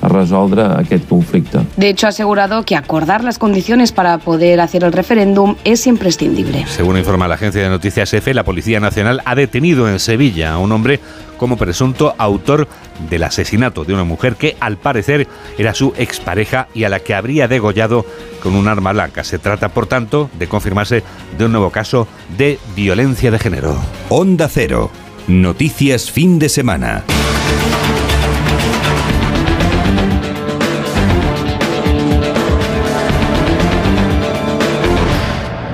A 0.04 0.10
resoldre 0.10 0.64
aquest 0.64 1.08
conflicte. 1.08 1.60
De 1.78 1.88
hecho, 1.88 2.08
ha 2.08 2.10
asegurado 2.10 2.66
que 2.66 2.76
acordar 2.76 3.24
las 3.24 3.40
condiciones 3.40 3.94
para 3.94 4.18
poder 4.18 4.60
hacer 4.60 4.84
el 4.84 4.92
referéndum 4.92 5.56
es 5.64 5.88
imprescindible. 5.88 6.66
Según 6.68 6.98
informa 6.98 7.30
la 7.30 7.36
agencia 7.36 7.64
de 7.64 7.70
noticias 7.70 8.14
EFE, 8.14 8.34
la 8.34 8.44
Policía 8.44 8.82
Nacional 8.82 9.22
ha 9.24 9.34
detenido 9.34 9.88
en 9.88 10.00
Sevilla 10.00 10.52
a 10.52 10.58
un 10.58 10.74
hombre 10.74 11.00
como 11.38 11.56
presunto 11.56 12.16
autor 12.18 12.68
del 13.10 13.24
asesinato 13.24 13.86
de 13.86 13.94
una 13.94 14.04
mujer 14.04 14.36
que 14.36 14.58
al 14.60 14.78
parecer 14.78 15.28
era 15.58 15.74
su 15.74 15.94
expareja 15.98 16.68
y 16.74 16.84
a 16.84 16.90
la 16.90 17.00
que 17.00 17.16
habría 17.16 17.48
degollado 17.48 18.06
con 18.42 18.56
un 18.56 18.68
arma 18.68 18.92
blanca. 18.92 19.24
Se 19.24 19.40
trata, 19.40 19.70
por 19.70 19.88
tanto, 19.88 20.30
de 20.38 20.48
confirmarse 20.48 21.02
de 21.38 21.46
un 21.46 21.54
nuevo 21.54 21.70
caso 21.70 22.08
de 22.38 22.60
violencia 22.76 23.32
de 23.32 23.40
género. 23.40 23.76
Onda 24.10 24.50
Cero. 24.50 24.92
Noticias 25.28 26.12
fin 26.12 26.40
de 26.40 26.50
semana. 26.50 27.04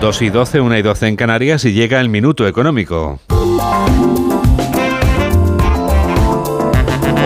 Dos 0.02 0.22
y 0.22 0.30
doce, 0.30 0.62
una 0.62 0.80
y 0.80 0.82
doce 0.82 1.08
en 1.08 1.18
Canarias 1.18 1.66
y 1.66 1.74
llega 1.74 2.00
el 2.00 2.08
minuto 2.08 2.48
económico. 2.48 3.20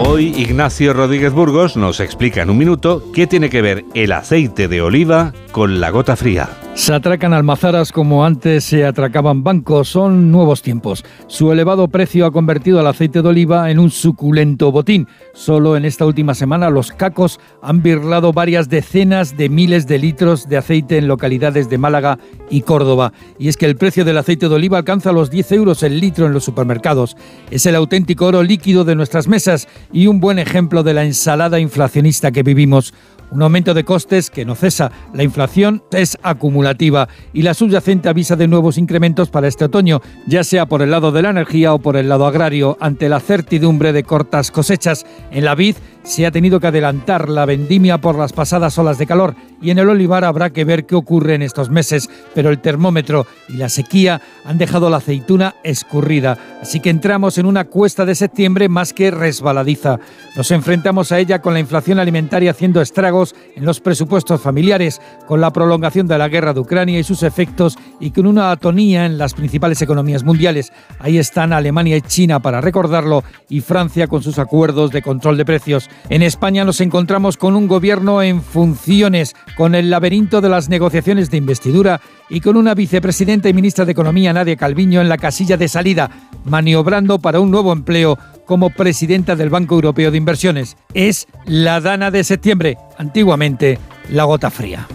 Hoy 0.04 0.34
Ignacio 0.36 0.94
Rodríguez 0.94 1.34
Burgos 1.34 1.78
nos 1.78 2.00
explica 2.00 2.42
en 2.42 2.50
un 2.50 2.58
minuto 2.58 3.12
qué 3.14 3.28
tiene 3.28 3.52
que 3.52 3.62
ver 3.62 3.86
el 3.94 4.12
aceite 4.12 4.68
de 4.68 4.82
oliva 4.82 5.34
con 5.52 5.80
la 5.80 5.92
gota 5.92 6.16
fría. 6.16 6.50
Se 6.76 6.92
atracan 6.92 7.34
almazaras 7.34 7.92
como 7.92 8.26
antes 8.26 8.64
se 8.64 8.84
atracaban 8.84 9.44
bancos, 9.44 9.90
son 9.90 10.32
nuevos 10.32 10.64
tiempos. 10.64 11.06
Su 11.28 11.52
elevado 11.52 11.88
precio 11.88 12.26
ha 12.26 12.32
convertido 12.32 12.80
al 12.80 12.88
aceite 12.88 13.22
de 13.22 13.30
oliva 13.30 13.70
en 13.70 13.78
un 13.78 13.92
suculento 13.92 14.72
botín. 14.72 15.08
Solo 15.34 15.78
en 15.78 15.86
esta 15.86 16.06
última 16.08 16.34
semana 16.34 16.72
los 16.72 16.92
cacos 16.92 17.40
han 17.62 17.84
birlado 17.84 18.34
varias 18.34 18.70
decenas 18.70 19.38
de 19.38 19.50
miles 19.50 19.86
de 19.86 20.00
litros 20.00 20.50
de 20.50 20.58
aceite 20.58 20.98
en 20.98 21.08
localidades 21.08 21.70
de 21.70 21.78
Málaga 21.78 22.18
y 22.50 22.62
Córdoba. 22.62 23.14
Y 23.38 23.50
es 23.50 23.56
que 23.56 23.68
el 23.68 23.78
precio 23.78 24.04
del 24.04 24.18
aceite 24.18 24.50
de 24.50 24.56
oliva 24.56 24.80
alcanza 24.80 25.12
los 25.12 25.30
10 25.30 25.52
euros 25.52 25.84
el 25.84 26.00
litro 26.00 26.26
en 26.26 26.34
los 26.34 26.44
supermercados. 26.44 27.16
Es 27.52 27.68
el 27.68 27.76
auténtico 27.76 28.26
oro 28.26 28.42
líquido 28.42 28.84
de 28.84 28.96
nuestras 28.96 29.28
mesas 29.28 29.68
y 29.92 30.08
un 30.08 30.20
buen 30.20 30.40
ejemplo 30.40 30.82
de 30.82 30.96
la 30.96 31.06
ensalada 31.06 31.60
inflacionista 31.60 32.32
que 32.32 32.42
vivimos. 32.42 32.96
Un 33.34 33.42
aumento 33.42 33.74
de 33.74 33.84
costes 33.84 34.30
que 34.30 34.46
no 34.46 34.54
cesa. 34.54 34.92
La 35.14 35.24
inflación 35.24 35.84
es 35.92 36.20
acumulativa 36.64 37.10
y 37.34 37.42
la 37.42 37.54
subyacente 37.54 38.10
avisa 38.10 38.36
de 38.36 38.48
nuevos 38.48 38.78
incrementos 38.78 39.30
para 39.30 39.48
este 39.48 39.66
otoño, 39.66 40.02
ya 40.28 40.44
sea 40.44 40.66
por 40.66 40.82
el 40.82 40.92
lado 40.92 41.12
de 41.12 41.22
la 41.22 41.30
energía 41.30 41.74
o 41.74 41.80
por 41.80 41.98
el 41.98 42.10
lado 42.10 42.26
agrario, 42.26 42.78
ante 42.80 43.10
la 43.10 43.20
certidumbre 43.20 43.94
de 43.94 44.04
cortas 44.04 44.52
cosechas. 44.52 45.06
En 45.32 45.46
la 45.46 45.56
vid 45.56 45.76
se 46.04 46.26
ha 46.26 46.32
tenido 46.32 46.60
que 46.60 46.68
adelantar 46.68 47.30
la 47.30 47.46
vendimia 47.46 47.98
por 47.98 48.18
las 48.18 48.34
pasadas 48.34 48.78
olas 48.78 48.98
de 48.98 49.08
calor 49.08 49.36
y 49.62 49.72
en 49.72 49.80
el 49.80 49.90
olivar 49.90 50.26
habrá 50.26 50.50
que 50.50 50.66
ver 50.66 50.86
qué 50.86 50.96
ocurre 50.96 51.36
en 51.36 51.42
estos 51.42 51.70
meses, 51.70 52.10
pero 52.36 52.50
el 52.50 52.60
termómetro 52.60 53.26
y 53.48 53.54
la 53.54 53.70
sequía 53.70 54.22
han 54.44 54.58
dejado 54.58 54.90
la 54.90 54.98
aceituna 54.98 55.56
escurrida, 55.64 56.38
así 56.62 56.82
que 56.82 56.90
entramos 56.90 57.38
en 57.38 57.46
una 57.46 57.66
cuesta 57.66 58.06
de 58.06 58.16
septiembre 58.16 58.68
más 58.68 58.92
que 58.92 59.12
resbaladiza. 59.12 60.00
Nos 60.36 60.52
enfrentamos 60.52 61.12
a 61.12 61.20
ella 61.20 61.42
con 61.42 61.54
la 61.54 61.62
inflación 61.62 62.00
alimentaria 62.00 62.52
haciendo 62.52 62.82
estragos 62.82 63.36
en 63.56 63.66
los 63.66 63.80
presupuestos 63.80 64.42
familiares, 64.42 65.02
con 65.26 65.40
la 65.40 65.54
prolongación 65.54 66.08
de 66.08 66.18
la 66.18 66.28
guerra 66.28 66.53
de 66.54 66.60
Ucrania 66.60 67.00
y 67.00 67.04
sus 67.04 67.24
efectos 67.24 67.78
y 68.00 68.12
con 68.12 68.26
una 68.26 68.52
atonía 68.52 69.06
en 69.06 69.18
las 69.18 69.34
principales 69.34 69.82
economías 69.82 70.24
mundiales. 70.24 70.72
Ahí 71.00 71.18
están 71.18 71.54
Alemania 71.54 71.98
y 71.98 72.02
China 72.02 72.40
para 72.40 72.62
recordarlo 72.62 73.24
y 73.50 73.62
Francia 73.62 74.08
con 74.08 74.24
sus 74.24 74.40
acuerdos 74.40 74.92
de 74.92 75.02
control 75.02 75.38
de 75.38 75.46
precios. 75.46 75.90
En 76.10 76.22
España 76.22 76.66
nos 76.66 76.82
encontramos 76.82 77.38
con 77.38 77.56
un 77.56 77.68
gobierno 77.68 78.22
en 78.22 78.42
funciones, 78.42 79.36
con 79.58 79.76
el 79.76 79.90
laberinto 79.90 80.42
de 80.42 80.50
las 80.50 80.70
negociaciones 80.70 81.30
de 81.30 81.38
investidura 81.38 82.02
y 82.30 82.42
con 82.42 82.58
una 82.58 82.74
vicepresidenta 82.74 83.50
y 83.50 83.54
ministra 83.54 83.86
de 83.86 83.92
Economía, 83.92 84.34
Nadia 84.34 84.56
Calviño, 84.56 85.02
en 85.02 85.10
la 85.10 85.18
casilla 85.18 85.58
de 85.58 85.68
salida, 85.68 86.10
maniobrando 86.46 87.20
para 87.20 87.40
un 87.40 87.52
nuevo 87.52 87.72
empleo 87.72 88.18
como 88.46 88.70
presidenta 88.70 89.36
del 89.36 89.50
Banco 89.50 89.76
Europeo 89.76 90.12
de 90.12 90.18
Inversiones. 90.18 90.78
Es 90.94 91.28
la 91.46 91.80
dana 91.80 92.12
de 92.12 92.24
septiembre, 92.24 92.78
antiguamente 92.98 93.80
la 94.10 94.26
gota 94.26 94.50
fría. 94.50 94.88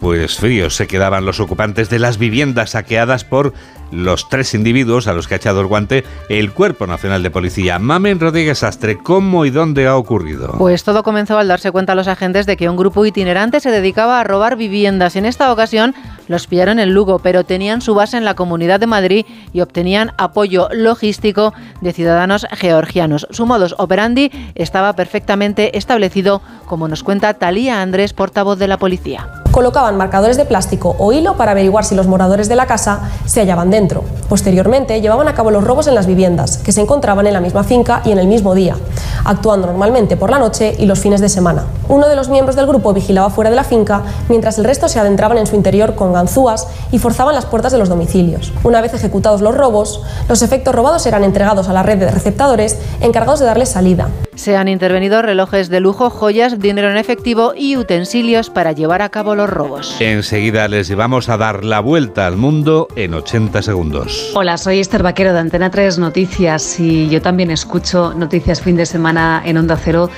Pues 0.00 0.38
fríos 0.38 0.76
se 0.76 0.86
quedaban 0.86 1.26
los 1.26 1.40
ocupantes 1.40 1.90
de 1.90 1.98
las 1.98 2.16
viviendas 2.16 2.70
saqueadas 2.70 3.24
por 3.24 3.52
los 3.92 4.28
tres 4.28 4.54
individuos 4.54 5.06
a 5.06 5.12
los 5.12 5.28
que 5.28 5.34
ha 5.34 5.36
echado 5.36 5.60
el 5.60 5.66
guante 5.66 6.04
el 6.28 6.52
Cuerpo 6.52 6.86
Nacional 6.86 7.22
de 7.22 7.30
Policía. 7.30 7.78
Mamen 7.78 8.20
Rodríguez 8.20 8.62
Astre, 8.62 8.96
¿cómo 8.96 9.44
y 9.44 9.50
dónde 9.50 9.86
ha 9.86 9.96
ocurrido? 9.96 10.54
Pues 10.58 10.84
todo 10.84 11.02
comenzó 11.02 11.38
al 11.38 11.48
darse 11.48 11.70
cuenta 11.70 11.94
los 11.94 12.08
agentes 12.08 12.46
de 12.46 12.56
que 12.56 12.68
un 12.68 12.76
grupo 12.76 13.04
itinerante 13.04 13.60
se 13.60 13.70
dedicaba 13.70 14.20
a 14.20 14.24
robar 14.24 14.56
viviendas. 14.56 15.16
En 15.16 15.26
esta 15.26 15.52
ocasión 15.52 15.94
los 16.28 16.46
pillaron 16.46 16.78
en 16.78 16.94
Lugo, 16.94 17.18
pero 17.18 17.44
tenían 17.44 17.82
su 17.82 17.94
base 17.94 18.16
en 18.16 18.24
la 18.24 18.34
Comunidad 18.34 18.80
de 18.80 18.86
Madrid 18.86 19.26
y 19.52 19.60
obtenían 19.60 20.12
apoyo 20.16 20.68
logístico 20.72 21.52
de 21.80 21.92
ciudadanos 21.92 22.46
georgianos. 22.52 23.26
Su 23.30 23.44
modus 23.44 23.74
operandi 23.76 24.30
estaba 24.54 24.94
perfectamente 24.94 25.76
establecido, 25.76 26.40
como 26.66 26.88
nos 26.88 27.02
cuenta 27.02 27.34
Talía 27.34 27.82
Andrés, 27.82 28.12
portavoz 28.12 28.58
de 28.58 28.68
la 28.68 28.78
policía. 28.78 29.28
Colocaban 29.50 29.96
marcadores 29.96 30.36
de 30.36 30.44
plástico 30.44 30.94
o 30.98 31.12
hilo 31.12 31.36
para 31.36 31.50
averiguar 31.50 31.84
si 31.84 31.96
los 31.96 32.06
moradores 32.06 32.48
de 32.48 32.54
la 32.54 32.66
casa 32.66 33.10
se 33.26 33.40
hallaban 33.40 33.70
dentro. 33.70 34.04
Posteriormente, 34.28 35.00
llevaban 35.00 35.26
a 35.26 35.34
cabo 35.34 35.50
los 35.50 35.64
robos 35.64 35.88
en 35.88 35.96
las 35.96 36.06
viviendas, 36.06 36.58
que 36.58 36.70
se 36.70 36.80
encontraban 36.80 37.26
en 37.26 37.32
la 37.32 37.40
misma 37.40 37.64
finca 37.64 38.00
y 38.04 38.12
en 38.12 38.18
el 38.18 38.28
mismo 38.28 38.54
día, 38.54 38.76
actuando 39.24 39.66
normalmente 39.66 40.16
por 40.16 40.30
la 40.30 40.38
noche 40.38 40.76
y 40.78 40.86
los 40.86 41.00
fines 41.00 41.20
de 41.20 41.28
semana. 41.28 41.64
Uno 41.90 42.08
de 42.08 42.14
los 42.14 42.28
miembros 42.28 42.54
del 42.54 42.68
grupo 42.68 42.92
vigilaba 42.92 43.30
fuera 43.30 43.50
de 43.50 43.56
la 43.56 43.64
finca, 43.64 44.04
mientras 44.28 44.58
el 44.58 44.64
resto 44.64 44.88
se 44.88 45.00
adentraban 45.00 45.38
en 45.38 45.48
su 45.48 45.56
interior 45.56 45.96
con 45.96 46.12
ganzúas 46.12 46.68
y 46.92 47.00
forzaban 47.00 47.34
las 47.34 47.46
puertas 47.46 47.72
de 47.72 47.78
los 47.78 47.88
domicilios. 47.88 48.52
Una 48.62 48.80
vez 48.80 48.94
ejecutados 48.94 49.40
los 49.40 49.56
robos, 49.56 50.00
los 50.28 50.42
efectos 50.42 50.72
robados 50.72 51.04
eran 51.06 51.24
entregados 51.24 51.68
a 51.68 51.72
la 51.72 51.82
red 51.82 51.98
de 51.98 52.08
receptadores 52.08 52.78
encargados 53.00 53.40
de 53.40 53.46
darles 53.46 53.70
salida. 53.70 54.08
Se 54.36 54.56
han 54.56 54.68
intervenido 54.68 55.20
relojes 55.20 55.68
de 55.68 55.80
lujo, 55.80 56.10
joyas, 56.10 56.60
dinero 56.60 56.90
en 56.90 56.96
efectivo 56.96 57.54
y 57.56 57.76
utensilios 57.76 58.50
para 58.50 58.70
llevar 58.70 59.02
a 59.02 59.08
cabo 59.08 59.34
los 59.34 59.50
robos. 59.50 59.96
Enseguida 60.00 60.68
les 60.68 60.86
llevamos 60.86 61.28
a 61.28 61.36
dar 61.36 61.64
la 61.64 61.80
vuelta 61.80 62.26
al 62.26 62.36
mundo 62.36 62.86
en 62.94 63.14
80 63.14 63.62
segundos. 63.62 64.30
Hola, 64.34 64.56
soy 64.56 64.78
Esther 64.78 65.02
Vaquero 65.02 65.32
de 65.32 65.40
Antena 65.40 65.70
3 65.70 65.98
Noticias 65.98 66.78
y 66.78 67.08
yo 67.08 67.20
también 67.20 67.50
escucho 67.50 68.14
Noticias 68.14 68.62
Fin 68.62 68.76
de 68.76 68.86
Semana 68.86 69.42
en 69.44 69.58
Onda 69.58 69.76
Cero 69.76 70.08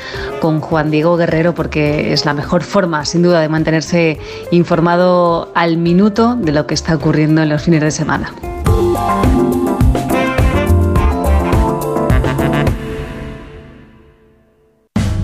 con 0.40 0.60
Juan 0.60 0.90
Diego 0.90 1.16
Guerrero 1.16 1.54
porque 1.62 2.12
es 2.12 2.25
la 2.25 2.35
mejor 2.35 2.64
forma, 2.64 3.04
sin 3.04 3.23
duda, 3.23 3.40
de 3.40 3.49
mantenerse 3.49 4.19
informado 4.50 5.52
al 5.54 5.76
minuto 5.76 6.35
de 6.35 6.50
lo 6.50 6.66
que 6.66 6.75
está 6.75 6.97
ocurriendo 6.97 7.40
en 7.40 7.50
los 7.50 7.62
fines 7.62 7.81
de 7.81 7.92
semana. 7.92 8.35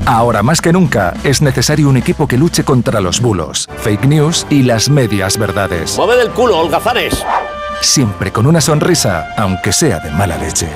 Ahora 0.07 0.45
más 0.45 0.61
que 0.61 0.73
nunca 0.73 1.15
es 1.25 1.43
necesario 1.43 1.89
un 1.89 1.97
equipo 1.97 2.29
que 2.29 2.39
luche 2.39 2.63
contra 2.63 3.01
los 3.01 3.21
bulos, 3.21 3.69
fake 3.79 4.07
news 4.07 4.47
y 4.49 4.63
las 4.63 4.89
medias 4.89 5.39
verdades. 5.39 5.97
¡Mueve 5.97 6.19
del 6.19 6.31
culo, 6.31 6.57
holgazanes! 6.61 7.25
Siempre 7.81 8.33
con 8.33 8.47
una 8.47 8.61
sonrisa, 8.61 9.29
aunque 9.37 9.73
sea 9.73 10.01
de 10.01 10.11
mala 10.11 10.37
leche. 10.37 10.69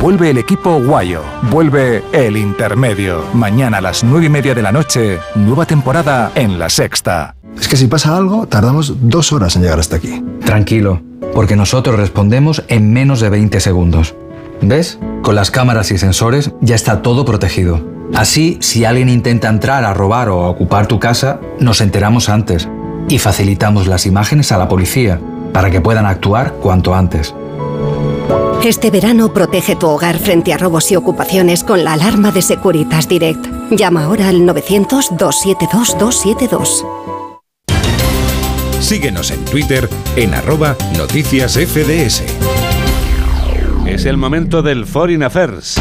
Vuelve 0.00 0.30
el 0.30 0.38
equipo 0.38 0.80
Guayo. 0.80 1.22
Vuelve 1.50 2.02
el 2.12 2.36
intermedio. 2.36 3.24
Mañana 3.32 3.78
a 3.78 3.80
las 3.80 4.02
nueve 4.02 4.26
y 4.26 4.28
media 4.28 4.54
de 4.54 4.62
la 4.62 4.72
noche, 4.72 5.18
nueva 5.36 5.66
temporada 5.66 6.32
en 6.34 6.58
la 6.58 6.68
sexta. 6.68 7.36
Es 7.58 7.68
que 7.68 7.76
si 7.76 7.86
pasa 7.86 8.16
algo, 8.16 8.46
tardamos 8.46 9.08
dos 9.08 9.32
horas 9.32 9.54
en 9.56 9.62
llegar 9.62 9.78
hasta 9.78 9.96
aquí. 9.96 10.22
Tranquilo, 10.44 11.00
porque 11.34 11.56
nosotros 11.56 11.96
respondemos 11.96 12.64
en 12.68 12.92
menos 12.92 13.20
de 13.20 13.30
20 13.30 13.60
segundos. 13.60 14.14
¿Ves? 14.62 14.98
Con 15.22 15.36
las 15.36 15.50
cámaras 15.50 15.90
y 15.90 15.98
sensores 15.98 16.50
ya 16.60 16.74
está 16.74 17.02
todo 17.02 17.24
protegido. 17.24 17.80
Así, 18.14 18.58
si 18.60 18.84
alguien 18.84 19.08
intenta 19.08 19.48
entrar 19.48 19.84
a 19.84 19.94
robar 19.94 20.28
o 20.28 20.44
a 20.44 20.50
ocupar 20.50 20.86
tu 20.86 20.98
casa, 20.98 21.40
nos 21.60 21.80
enteramos 21.80 22.28
antes 22.28 22.68
y 23.08 23.18
facilitamos 23.18 23.86
las 23.86 24.06
imágenes 24.06 24.52
a 24.52 24.58
la 24.58 24.68
policía 24.68 25.20
para 25.52 25.70
que 25.70 25.80
puedan 25.80 26.06
actuar 26.06 26.54
cuanto 26.54 26.94
antes. 26.94 27.34
Este 28.64 28.90
verano 28.90 29.32
protege 29.32 29.74
tu 29.74 29.88
hogar 29.88 30.18
frente 30.18 30.52
a 30.52 30.58
robos 30.58 30.92
y 30.92 30.96
ocupaciones 30.96 31.64
con 31.64 31.82
la 31.82 31.94
alarma 31.94 32.30
de 32.30 32.42
Securitas 32.42 33.08
Direct. 33.08 33.46
Llama 33.70 34.04
ahora 34.04 34.28
al 34.28 34.42
900-272-272. 34.42 36.86
Síguenos 38.80 39.30
en 39.30 39.42
Twitter 39.46 39.88
en 40.16 40.34
arroba 40.34 40.76
noticias 40.96 41.54
FDS. 41.54 42.22
Es 43.86 44.04
el 44.04 44.18
momento 44.18 44.60
del 44.62 44.84
Foreign 44.84 45.22
Affairs. 45.22 45.76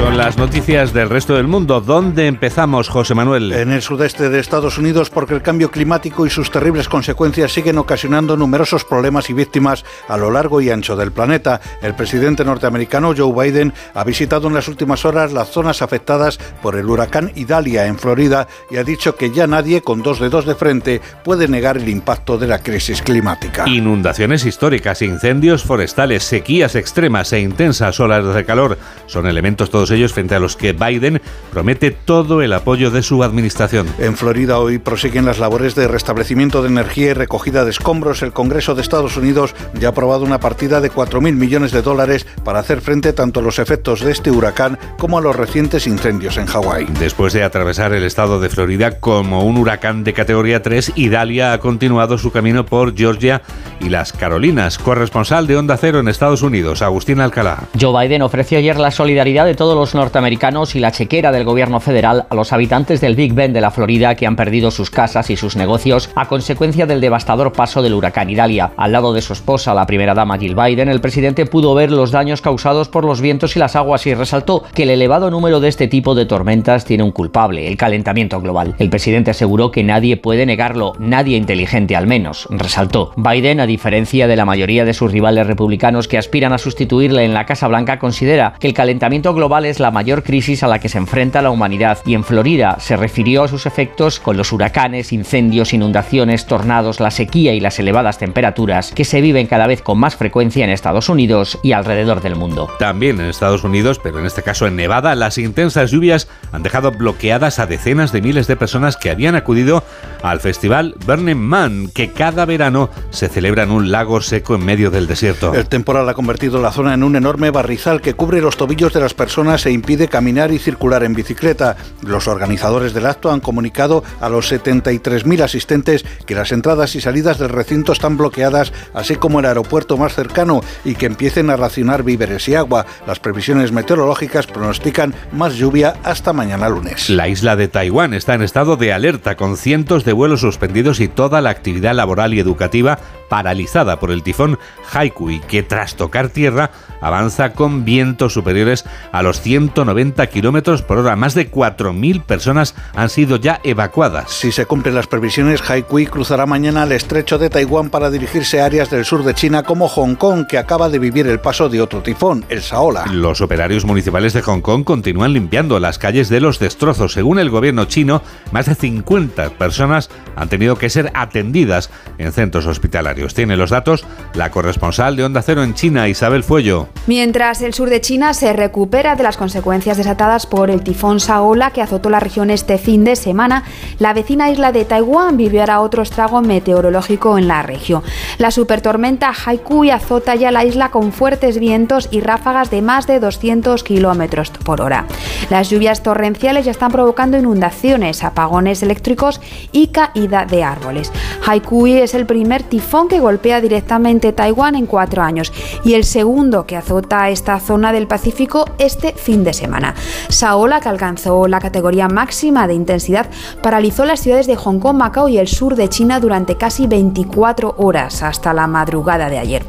Son 0.00 0.16
las 0.16 0.38
noticias 0.38 0.94
del 0.94 1.10
resto 1.10 1.34
del 1.34 1.46
mundo. 1.46 1.82
¿Dónde 1.82 2.26
empezamos, 2.26 2.88
José 2.88 3.14
Manuel? 3.14 3.52
En 3.52 3.70
el 3.70 3.82
sudeste 3.82 4.30
de 4.30 4.40
Estados 4.40 4.78
Unidos, 4.78 5.10
porque 5.10 5.34
el 5.34 5.42
cambio 5.42 5.70
climático 5.70 6.24
y 6.24 6.30
sus 6.30 6.50
terribles 6.50 6.88
consecuencias 6.88 7.52
siguen 7.52 7.76
ocasionando 7.76 8.34
numerosos 8.34 8.86
problemas 8.86 9.28
y 9.28 9.34
víctimas 9.34 9.84
a 10.08 10.16
lo 10.16 10.30
largo 10.30 10.62
y 10.62 10.70
ancho 10.70 10.96
del 10.96 11.12
planeta. 11.12 11.60
El 11.82 11.94
presidente 11.94 12.46
norteamericano 12.46 13.12
Joe 13.14 13.30
Biden 13.30 13.74
ha 13.92 14.02
visitado 14.02 14.48
en 14.48 14.54
las 14.54 14.68
últimas 14.68 15.04
horas 15.04 15.34
las 15.34 15.50
zonas 15.50 15.82
afectadas 15.82 16.38
por 16.62 16.76
el 16.76 16.88
huracán 16.88 17.30
Idalia 17.34 17.84
en 17.84 17.98
Florida 17.98 18.48
y 18.70 18.78
ha 18.78 18.84
dicho 18.84 19.16
que 19.16 19.30
ya 19.30 19.46
nadie 19.46 19.82
con 19.82 20.02
dos 20.02 20.18
dedos 20.18 20.46
de 20.46 20.54
frente 20.54 21.02
puede 21.22 21.46
negar 21.46 21.76
el 21.76 21.90
impacto 21.90 22.38
de 22.38 22.46
la 22.46 22.62
crisis 22.62 23.02
climática. 23.02 23.68
Inundaciones 23.68 24.46
históricas, 24.46 25.02
incendios 25.02 25.62
forestales, 25.62 26.24
sequías 26.24 26.74
extremas 26.74 27.34
e 27.34 27.40
intensas 27.40 28.00
olas 28.00 28.34
de 28.34 28.46
calor 28.46 28.78
son 29.06 29.26
elementos 29.26 29.68
todos 29.68 29.89
ellos 29.90 30.12
frente 30.12 30.34
a 30.34 30.40
los 30.40 30.56
que 30.56 30.72
Biden 30.72 31.20
promete 31.52 31.90
todo 31.90 32.42
el 32.42 32.52
apoyo 32.52 32.90
de 32.90 33.02
su 33.02 33.22
administración. 33.22 33.86
En 33.98 34.16
Florida 34.16 34.58
hoy 34.58 34.78
prosiguen 34.78 35.24
las 35.24 35.38
labores 35.38 35.74
de 35.74 35.88
restablecimiento 35.88 36.62
de 36.62 36.68
energía 36.68 37.10
y 37.10 37.14
recogida 37.14 37.64
de 37.64 37.70
escombros. 37.70 38.22
El 38.22 38.32
Congreso 38.32 38.74
de 38.74 38.82
Estados 38.82 39.16
Unidos 39.16 39.54
ya 39.74 39.88
ha 39.88 39.90
aprobado 39.90 40.24
una 40.24 40.40
partida 40.40 40.80
de 40.80 40.90
4.000 40.90 41.34
millones 41.34 41.72
de 41.72 41.82
dólares 41.82 42.26
para 42.44 42.60
hacer 42.60 42.80
frente 42.80 43.12
tanto 43.12 43.40
a 43.40 43.42
los 43.42 43.58
efectos 43.58 44.00
de 44.00 44.12
este 44.12 44.30
huracán 44.30 44.78
como 44.98 45.18
a 45.18 45.20
los 45.20 45.36
recientes 45.36 45.86
incendios 45.86 46.36
en 46.36 46.46
Hawái. 46.46 46.86
Después 46.98 47.32
de 47.32 47.42
atravesar 47.42 47.92
el 47.92 48.04
estado 48.04 48.40
de 48.40 48.48
Florida 48.48 48.98
como 49.00 49.44
un 49.44 49.56
huracán 49.56 50.04
de 50.04 50.12
categoría 50.12 50.62
3, 50.62 50.92
Idalia 50.96 51.52
ha 51.52 51.58
continuado 51.58 52.18
su 52.18 52.30
camino 52.30 52.66
por 52.66 52.96
Georgia 52.96 53.42
y 53.80 53.88
las 53.88 54.12
Carolinas. 54.12 54.78
Corresponsal 54.78 55.46
de 55.46 55.56
Onda 55.56 55.76
Cero 55.76 56.00
en 56.00 56.08
Estados 56.08 56.42
Unidos, 56.42 56.82
Agustín 56.82 57.20
Alcalá. 57.20 57.64
Joe 57.80 58.06
Biden 58.06 58.22
ofreció 58.22 58.58
ayer 58.58 58.78
la 58.78 58.90
solidaridad 58.90 59.46
de 59.46 59.54
todos 59.54 59.76
los 59.76 59.79
norteamericanos 59.80 60.76
y 60.76 60.80
la 60.80 60.92
chequera 60.92 61.32
del 61.32 61.44
gobierno 61.44 61.80
federal 61.80 62.26
a 62.28 62.34
los 62.34 62.52
habitantes 62.52 63.00
del 63.00 63.16
Big 63.16 63.32
Bend 63.32 63.54
de 63.54 63.60
la 63.60 63.70
Florida 63.70 64.14
que 64.14 64.26
han 64.26 64.36
perdido 64.36 64.70
sus 64.70 64.90
casas 64.90 65.30
y 65.30 65.36
sus 65.36 65.56
negocios 65.56 66.10
a 66.14 66.28
consecuencia 66.28 66.86
del 66.86 67.00
devastador 67.00 67.52
paso 67.52 67.82
del 67.82 67.94
huracán 67.94 68.28
Idalia. 68.28 68.72
Al 68.76 68.92
lado 68.92 69.12
de 69.12 69.22
su 69.22 69.32
esposa, 69.32 69.72
la 69.74 69.86
primera 69.86 70.14
dama 70.14 70.38
Jill 70.38 70.54
Biden, 70.54 70.88
el 70.88 71.00
presidente 71.00 71.46
pudo 71.46 71.74
ver 71.74 71.90
los 71.90 72.10
daños 72.10 72.42
causados 72.42 72.88
por 72.88 73.04
los 73.04 73.20
vientos 73.20 73.56
y 73.56 73.58
las 73.58 73.76
aguas 73.76 74.06
y 74.06 74.14
resaltó 74.14 74.64
que 74.74 74.82
el 74.82 74.90
elevado 74.90 75.30
número 75.30 75.60
de 75.60 75.68
este 75.68 75.88
tipo 75.88 76.14
de 76.14 76.26
tormentas 76.26 76.84
tiene 76.84 77.02
un 77.02 77.12
culpable, 77.12 77.66
el 77.66 77.76
calentamiento 77.76 78.40
global. 78.40 78.74
El 78.78 78.90
presidente 78.90 79.30
aseguró 79.30 79.70
que 79.70 79.84
nadie 79.84 80.16
puede 80.16 80.44
negarlo, 80.44 80.92
nadie 80.98 81.36
inteligente 81.36 81.96
al 81.96 82.06
menos, 82.06 82.46
resaltó. 82.50 83.12
Biden, 83.16 83.60
a 83.60 83.66
diferencia 83.66 84.26
de 84.26 84.36
la 84.36 84.44
mayoría 84.44 84.84
de 84.84 84.94
sus 84.94 85.12
rivales 85.12 85.46
republicanos 85.46 86.08
que 86.08 86.18
aspiran 86.18 86.52
a 86.52 86.58
sustituirle 86.58 87.24
en 87.24 87.34
la 87.34 87.46
Casa 87.46 87.68
Blanca, 87.68 87.98
considera 87.98 88.54
que 88.58 88.66
el 88.66 88.74
calentamiento 88.74 89.34
global 89.34 89.64
es 89.64 89.69
la 89.78 89.90
mayor 89.90 90.22
crisis 90.22 90.62
a 90.62 90.68
la 90.68 90.78
que 90.78 90.88
se 90.88 90.98
enfrenta 90.98 91.42
la 91.42 91.50
humanidad 91.50 91.98
y 92.04 92.14
en 92.14 92.24
Florida 92.24 92.78
se 92.80 92.96
refirió 92.96 93.44
a 93.44 93.48
sus 93.48 93.66
efectos 93.66 94.18
con 94.18 94.36
los 94.36 94.52
huracanes, 94.52 95.12
incendios, 95.12 95.72
inundaciones, 95.72 96.46
tornados, 96.46 96.98
la 96.98 97.10
sequía 97.10 97.54
y 97.54 97.60
las 97.60 97.78
elevadas 97.78 98.18
temperaturas 98.18 98.92
que 98.92 99.04
se 99.04 99.20
viven 99.20 99.46
cada 99.46 99.66
vez 99.66 99.82
con 99.82 99.98
más 99.98 100.16
frecuencia 100.16 100.64
en 100.64 100.70
Estados 100.70 101.08
Unidos 101.08 101.58
y 101.62 101.72
alrededor 101.72 102.22
del 102.22 102.36
mundo. 102.36 102.68
También 102.78 103.20
en 103.20 103.26
Estados 103.26 103.62
Unidos, 103.62 104.00
pero 104.02 104.18
en 104.18 104.26
este 104.26 104.42
caso 104.42 104.66
en 104.66 104.76
Nevada, 104.76 105.14
las 105.14 105.38
intensas 105.38 105.90
lluvias 105.90 106.28
han 106.52 106.62
dejado 106.62 106.90
bloqueadas 106.90 107.58
a 107.58 107.66
decenas 107.66 108.12
de 108.12 108.22
miles 108.22 108.46
de 108.46 108.56
personas 108.56 108.96
que 108.96 109.10
habían 109.10 109.34
acudido 109.34 109.84
al 110.22 110.40
festival 110.40 110.94
Burning 111.06 111.36
Man, 111.36 111.90
que 111.94 112.10
cada 112.12 112.46
verano 112.46 112.90
se 113.10 113.28
celebra 113.28 113.64
en 113.64 113.70
un 113.70 113.90
lago 113.90 114.20
seco 114.20 114.54
en 114.54 114.64
medio 114.64 114.90
del 114.90 115.06
desierto. 115.06 115.54
El 115.54 115.66
temporal 115.66 116.08
ha 116.08 116.14
convertido 116.14 116.60
la 116.60 116.72
zona 116.72 116.94
en 116.94 117.02
un 117.02 117.16
enorme 117.16 117.50
barrizal 117.50 118.00
que 118.00 118.14
cubre 118.14 118.40
los 118.40 118.56
tobillos 118.56 118.92
de 118.92 119.00
las 119.00 119.14
personas 119.14 119.49
e 119.50 119.72
impide 119.72 120.06
caminar 120.06 120.52
y 120.52 120.60
circular 120.60 121.02
en 121.02 121.12
bicicleta. 121.12 121.76
Los 122.02 122.28
organizadores 122.28 122.94
del 122.94 123.06
acto 123.06 123.32
han 123.32 123.40
comunicado 123.40 124.04
a 124.20 124.28
los 124.28 124.52
73.000 124.52 125.42
asistentes 125.42 126.04
que 126.24 126.36
las 126.36 126.52
entradas 126.52 126.94
y 126.94 127.00
salidas 127.00 127.38
del 127.38 127.48
recinto 127.48 127.92
están 127.92 128.16
bloqueadas, 128.16 128.72
así 128.94 129.16
como 129.16 129.40
el 129.40 129.46
aeropuerto 129.46 129.96
más 129.96 130.14
cercano, 130.14 130.60
y 130.84 130.94
que 130.94 131.06
empiecen 131.06 131.50
a 131.50 131.56
racionar 131.56 132.04
víveres 132.04 132.48
y 132.48 132.54
agua. 132.54 132.86
Las 133.08 133.18
previsiones 133.18 133.72
meteorológicas 133.72 134.46
pronostican 134.46 135.14
más 135.32 135.56
lluvia 135.56 135.94
hasta 136.04 136.32
mañana 136.32 136.68
lunes. 136.68 137.10
La 137.10 137.26
isla 137.26 137.56
de 137.56 137.66
Taiwán 137.66 138.14
está 138.14 138.34
en 138.34 138.42
estado 138.42 138.76
de 138.76 138.92
alerta, 138.92 139.36
con 139.36 139.56
cientos 139.56 140.04
de 140.04 140.12
vuelos 140.12 140.42
suspendidos 140.42 141.00
y 141.00 141.08
toda 141.08 141.40
la 141.40 141.50
actividad 141.50 141.94
laboral 141.94 142.34
y 142.34 142.38
educativa 142.38 143.00
paralizada 143.28 143.98
por 143.98 144.10
el 144.10 144.22
tifón 144.22 144.58
Haikui, 144.92 145.40
que 145.40 145.62
tras 145.62 145.94
tocar 145.94 146.28
tierra 146.28 146.70
avanza 147.00 147.52
con 147.52 147.84
vientos 147.84 148.34
superiores 148.34 148.84
a 149.12 149.22
los 149.22 149.39
190 149.40 150.26
kilómetros 150.28 150.82
por 150.82 150.98
hora. 150.98 151.16
Más 151.16 151.34
de 151.34 151.50
4.000 151.50 152.22
personas 152.22 152.74
han 152.94 153.08
sido 153.08 153.36
ya 153.36 153.60
evacuadas. 153.64 154.30
Si 154.30 154.52
se 154.52 154.66
cumplen 154.66 154.94
las 154.94 155.06
previsiones, 155.06 155.68
Haikui 155.68 156.06
cruzará 156.06 156.46
mañana 156.46 156.84
el 156.84 156.92
estrecho 156.92 157.38
de 157.38 157.50
Taiwán 157.50 157.90
para 157.90 158.10
dirigirse 158.10 158.60
a 158.60 158.66
áreas 158.66 158.90
del 158.90 159.04
sur 159.04 159.24
de 159.24 159.34
China 159.34 159.62
como 159.62 159.88
Hong 159.88 160.14
Kong, 160.14 160.46
que 160.46 160.58
acaba 160.58 160.88
de 160.88 160.98
vivir 160.98 161.26
el 161.26 161.40
paso 161.40 161.68
de 161.68 161.80
otro 161.80 162.02
tifón, 162.02 162.44
el 162.48 162.62
Saola. 162.62 163.06
Los 163.12 163.40
operarios 163.40 163.84
municipales 163.84 164.32
de 164.32 164.42
Hong 164.42 164.60
Kong 164.60 164.84
continúan 164.84 165.32
limpiando 165.32 165.80
las 165.80 165.98
calles 165.98 166.28
de 166.28 166.40
los 166.40 166.58
destrozos. 166.58 167.12
Según 167.12 167.38
el 167.38 167.50
gobierno 167.50 167.86
chino, 167.86 168.22
más 168.52 168.66
de 168.66 168.74
50 168.74 169.50
personas 169.50 170.10
han 170.36 170.48
tenido 170.48 170.76
que 170.76 170.90
ser 170.90 171.10
atendidas 171.14 171.90
en 172.18 172.32
centros 172.32 172.66
hospitalarios. 172.66 173.34
Tiene 173.34 173.56
los 173.56 173.70
datos 173.70 174.04
la 174.34 174.50
corresponsal 174.50 175.16
de 175.16 175.24
Onda 175.24 175.42
Cero 175.42 175.62
en 175.62 175.74
China, 175.74 176.08
Isabel 176.08 176.44
Fuello. 176.44 176.88
Mientras 177.06 177.62
el 177.62 177.74
sur 177.74 177.90
de 177.90 178.00
China 178.00 178.34
se 178.34 178.52
recupera 178.52 179.16
de 179.16 179.22
las 179.30 179.36
consecuencias 179.36 179.96
desatadas 179.96 180.44
por 180.44 180.70
el 180.70 180.82
tifón 180.82 181.20
Saola 181.20 181.70
que 181.70 181.82
azotó 181.82 182.10
la 182.10 182.18
región 182.18 182.50
este 182.50 182.78
fin 182.78 183.04
de 183.04 183.14
semana, 183.14 183.62
la 184.00 184.12
vecina 184.12 184.50
isla 184.50 184.72
de 184.72 184.84
Taiwán 184.84 185.36
vivió 185.36 185.60
ahora 185.60 185.82
otro 185.82 186.02
estrago 186.02 186.42
meteorológico 186.42 187.38
en 187.38 187.46
la 187.46 187.62
región. 187.62 188.02
La 188.38 188.50
supertormenta 188.50 189.32
Haikui 189.32 189.90
azota 189.90 190.34
ya 190.34 190.50
la 190.50 190.64
isla 190.64 190.90
con 190.90 191.12
fuertes 191.12 191.60
vientos 191.60 192.08
y 192.10 192.22
ráfagas 192.22 192.72
de 192.72 192.82
más 192.82 193.06
de 193.06 193.20
200 193.20 193.84
kilómetros 193.84 194.50
por 194.50 194.80
hora. 194.80 195.06
Las 195.48 195.70
lluvias 195.70 196.02
torrenciales 196.02 196.64
ya 196.64 196.72
están 196.72 196.90
provocando 196.90 197.38
inundaciones, 197.38 198.24
apagones 198.24 198.82
eléctricos 198.82 199.40
y 199.70 199.88
caída 199.88 200.44
de 200.44 200.64
árboles. 200.64 201.12
Haikui 201.46 201.98
es 201.98 202.14
el 202.14 202.26
primer 202.26 202.64
tifón 202.64 203.06
que 203.06 203.20
golpea 203.20 203.60
directamente 203.60 204.32
Taiwán 204.32 204.74
en 204.74 204.86
cuatro 204.86 205.22
años 205.22 205.52
y 205.84 205.94
el 205.94 206.02
segundo 206.02 206.66
que 206.66 206.76
azota 206.76 207.30
esta 207.30 207.60
zona 207.60 207.92
del 207.92 208.08
Pacífico 208.08 208.64
este 208.78 209.14
fin 209.20 209.44
de 209.44 209.52
semana. 209.52 209.94
Saola, 210.28 210.80
que 210.80 210.88
alcanzó 210.88 211.46
la 211.46 211.60
categoría 211.60 212.08
máxima 212.08 212.66
de 212.66 212.74
intensidad, 212.74 213.28
paralizó 213.62 214.04
las 214.04 214.20
ciudades 214.20 214.46
de 214.46 214.56
Hong 214.56 214.80
Kong, 214.80 214.96
Macao 214.96 215.28
y 215.28 215.38
el 215.38 215.48
sur 215.48 215.76
de 215.76 215.88
China 215.88 216.20
durante 216.20 216.56
casi 216.56 216.86
24 216.86 217.74
horas 217.78 218.22
hasta 218.22 218.52
la 218.52 218.66
madrugada 218.66 219.28
de 219.28 219.38
ayer. 219.38 219.64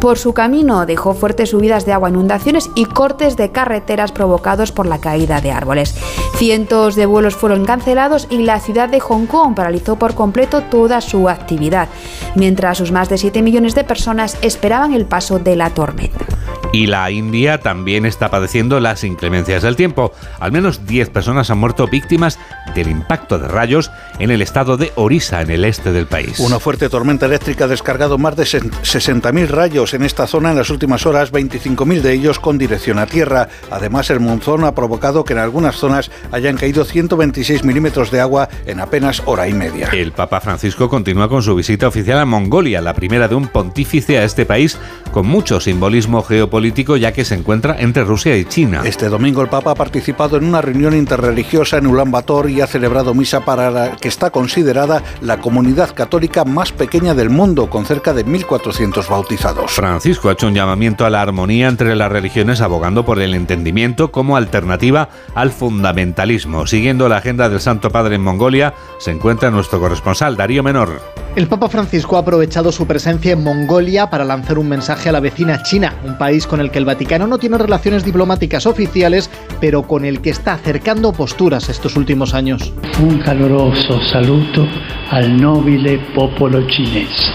Por 0.00 0.18
su 0.18 0.34
camino 0.34 0.86
dejó 0.86 1.14
fuertes 1.14 1.50
subidas 1.50 1.86
de 1.86 1.92
agua, 1.92 2.10
inundaciones 2.10 2.70
y 2.74 2.84
cortes 2.84 3.36
de 3.36 3.50
carreteras 3.50 4.12
provocados 4.12 4.72
por 4.72 4.86
la 4.86 4.98
caída 4.98 5.40
de 5.40 5.52
árboles. 5.52 5.94
Cientos 6.36 6.96
de 6.96 7.06
vuelos 7.06 7.34
fueron 7.34 7.64
cancelados 7.64 8.26
y 8.30 8.38
la 8.38 8.60
ciudad 8.60 8.88
de 8.88 9.00
Hong 9.00 9.26
Kong 9.26 9.54
paralizó 9.54 9.96
por 9.96 10.14
completo 10.14 10.62
toda 10.62 11.00
su 11.00 11.28
actividad, 11.28 11.88
mientras 12.34 12.78
sus 12.78 12.92
más 12.92 13.08
de 13.08 13.18
7 13.18 13.42
millones 13.42 13.74
de 13.74 13.84
personas 13.84 14.36
esperaban 14.42 14.92
el 14.92 15.06
paso 15.06 15.38
de 15.38 15.56
la 15.56 15.70
tormenta. 15.70 16.24
Y 16.72 16.86
la 16.88 17.10
India 17.10 17.58
también 17.58 18.04
está 18.04 18.28
padeciendo 18.28 18.80
las 18.80 18.95
inclemencias 19.04 19.62
del 19.62 19.76
tiempo. 19.76 20.12
Al 20.40 20.52
menos 20.52 20.86
10 20.86 21.10
personas 21.10 21.50
han 21.50 21.58
muerto 21.58 21.86
víctimas 21.86 22.38
del 22.74 22.88
impacto 22.88 23.38
de 23.38 23.48
rayos 23.48 23.90
en 24.18 24.30
el 24.30 24.42
estado 24.42 24.76
de 24.76 24.92
Orissa, 24.96 25.42
en 25.42 25.50
el 25.50 25.64
este 25.64 25.92
del 25.92 26.06
país. 26.06 26.38
Una 26.38 26.58
fuerte 26.58 26.88
tormenta 26.88 27.26
eléctrica 27.26 27.64
ha 27.64 27.68
descargado 27.68 28.18
más 28.18 28.36
de 28.36 28.44
60.000 28.44 29.46
rayos 29.48 29.94
en 29.94 30.02
esta 30.02 30.26
zona 30.26 30.50
en 30.50 30.56
las 30.56 30.70
últimas 30.70 31.06
horas, 31.06 31.32
25.000 31.32 32.00
de 32.00 32.12
ellos 32.12 32.38
con 32.38 32.58
dirección 32.58 32.98
a 32.98 33.06
tierra. 33.06 33.48
Además, 33.70 34.10
el 34.10 34.20
monzón 34.20 34.64
ha 34.64 34.74
provocado 34.74 35.24
que 35.24 35.32
en 35.32 35.38
algunas 35.38 35.76
zonas 35.76 36.10
hayan 36.32 36.56
caído 36.56 36.84
126 36.84 37.64
milímetros 37.64 38.10
de 38.10 38.20
agua 38.20 38.48
en 38.66 38.80
apenas 38.80 39.22
hora 39.26 39.48
y 39.48 39.54
media. 39.54 39.88
El 39.92 40.12
Papa 40.12 40.40
Francisco 40.40 40.88
continúa 40.88 41.28
con 41.28 41.42
su 41.42 41.54
visita 41.54 41.88
oficial 41.88 42.18
a 42.18 42.24
Mongolia, 42.24 42.80
la 42.80 42.94
primera 42.94 43.28
de 43.28 43.34
un 43.34 43.48
pontífice 43.48 44.18
a 44.18 44.24
este 44.24 44.46
país 44.46 44.78
con 45.12 45.26
mucho 45.26 45.60
simbolismo 45.60 46.22
geopolítico 46.22 46.96
ya 46.96 47.12
que 47.12 47.24
se 47.24 47.34
encuentra 47.34 47.76
entre 47.78 48.04
Rusia 48.04 48.36
y 48.36 48.44
China. 48.44 48.82
Este 48.86 49.08
domingo 49.08 49.42
el 49.42 49.48
Papa 49.48 49.72
ha 49.72 49.74
participado 49.74 50.36
en 50.36 50.44
una 50.44 50.62
reunión 50.62 50.94
interreligiosa 50.94 51.78
en 51.78 51.88
Ulan 51.88 52.12
Bator 52.12 52.48
y 52.48 52.60
ha 52.60 52.68
celebrado 52.68 53.14
misa 53.14 53.44
para 53.44 53.68
la 53.68 53.96
que 53.96 54.06
está 54.06 54.30
considerada 54.30 55.02
la 55.20 55.40
comunidad 55.40 55.92
católica 55.92 56.44
más 56.44 56.70
pequeña 56.70 57.12
del 57.12 57.28
mundo, 57.28 57.68
con 57.68 57.84
cerca 57.84 58.14
de 58.14 58.24
1.400 58.24 59.08
bautizados. 59.08 59.72
Francisco 59.72 60.28
ha 60.28 60.34
hecho 60.34 60.46
un 60.46 60.54
llamamiento 60.54 61.04
a 61.04 61.10
la 61.10 61.20
armonía 61.20 61.66
entre 61.66 61.96
las 61.96 62.12
religiones, 62.12 62.60
abogando 62.60 63.04
por 63.04 63.18
el 63.18 63.34
entendimiento 63.34 64.12
como 64.12 64.36
alternativa 64.36 65.08
al 65.34 65.50
fundamentalismo. 65.50 66.68
Siguiendo 66.68 67.08
la 67.08 67.16
agenda 67.16 67.48
del 67.48 67.58
Santo 67.58 67.90
Padre 67.90 68.14
en 68.14 68.22
Mongolia, 68.22 68.72
se 69.00 69.10
encuentra 69.10 69.50
nuestro 69.50 69.80
corresponsal 69.80 70.36
Darío 70.36 70.62
Menor. 70.62 71.15
El 71.36 71.48
Papa 71.48 71.68
Francisco 71.68 72.16
ha 72.16 72.20
aprovechado 72.20 72.72
su 72.72 72.86
presencia 72.86 73.32
en 73.32 73.44
Mongolia 73.44 74.08
para 74.08 74.24
lanzar 74.24 74.58
un 74.58 74.70
mensaje 74.70 75.10
a 75.10 75.12
la 75.12 75.20
vecina 75.20 75.62
China, 75.62 75.92
un 76.02 76.16
país 76.16 76.46
con 76.46 76.60
el 76.60 76.70
que 76.70 76.78
el 76.78 76.86
Vaticano 76.86 77.26
no 77.26 77.36
tiene 77.36 77.58
relaciones 77.58 78.06
diplomáticas 78.06 78.64
oficiales, 78.64 79.28
pero 79.60 79.82
con 79.82 80.06
el 80.06 80.22
que 80.22 80.30
está 80.30 80.54
acercando 80.54 81.12
posturas 81.12 81.68
estos 81.68 81.94
últimos 81.94 82.32
años. 82.32 82.72
Un 83.02 83.18
caluroso 83.18 84.00
saludo 84.04 84.66
al 85.10 85.36
noble 85.36 85.98
popolo 86.14 86.66
chinés. 86.68 87.30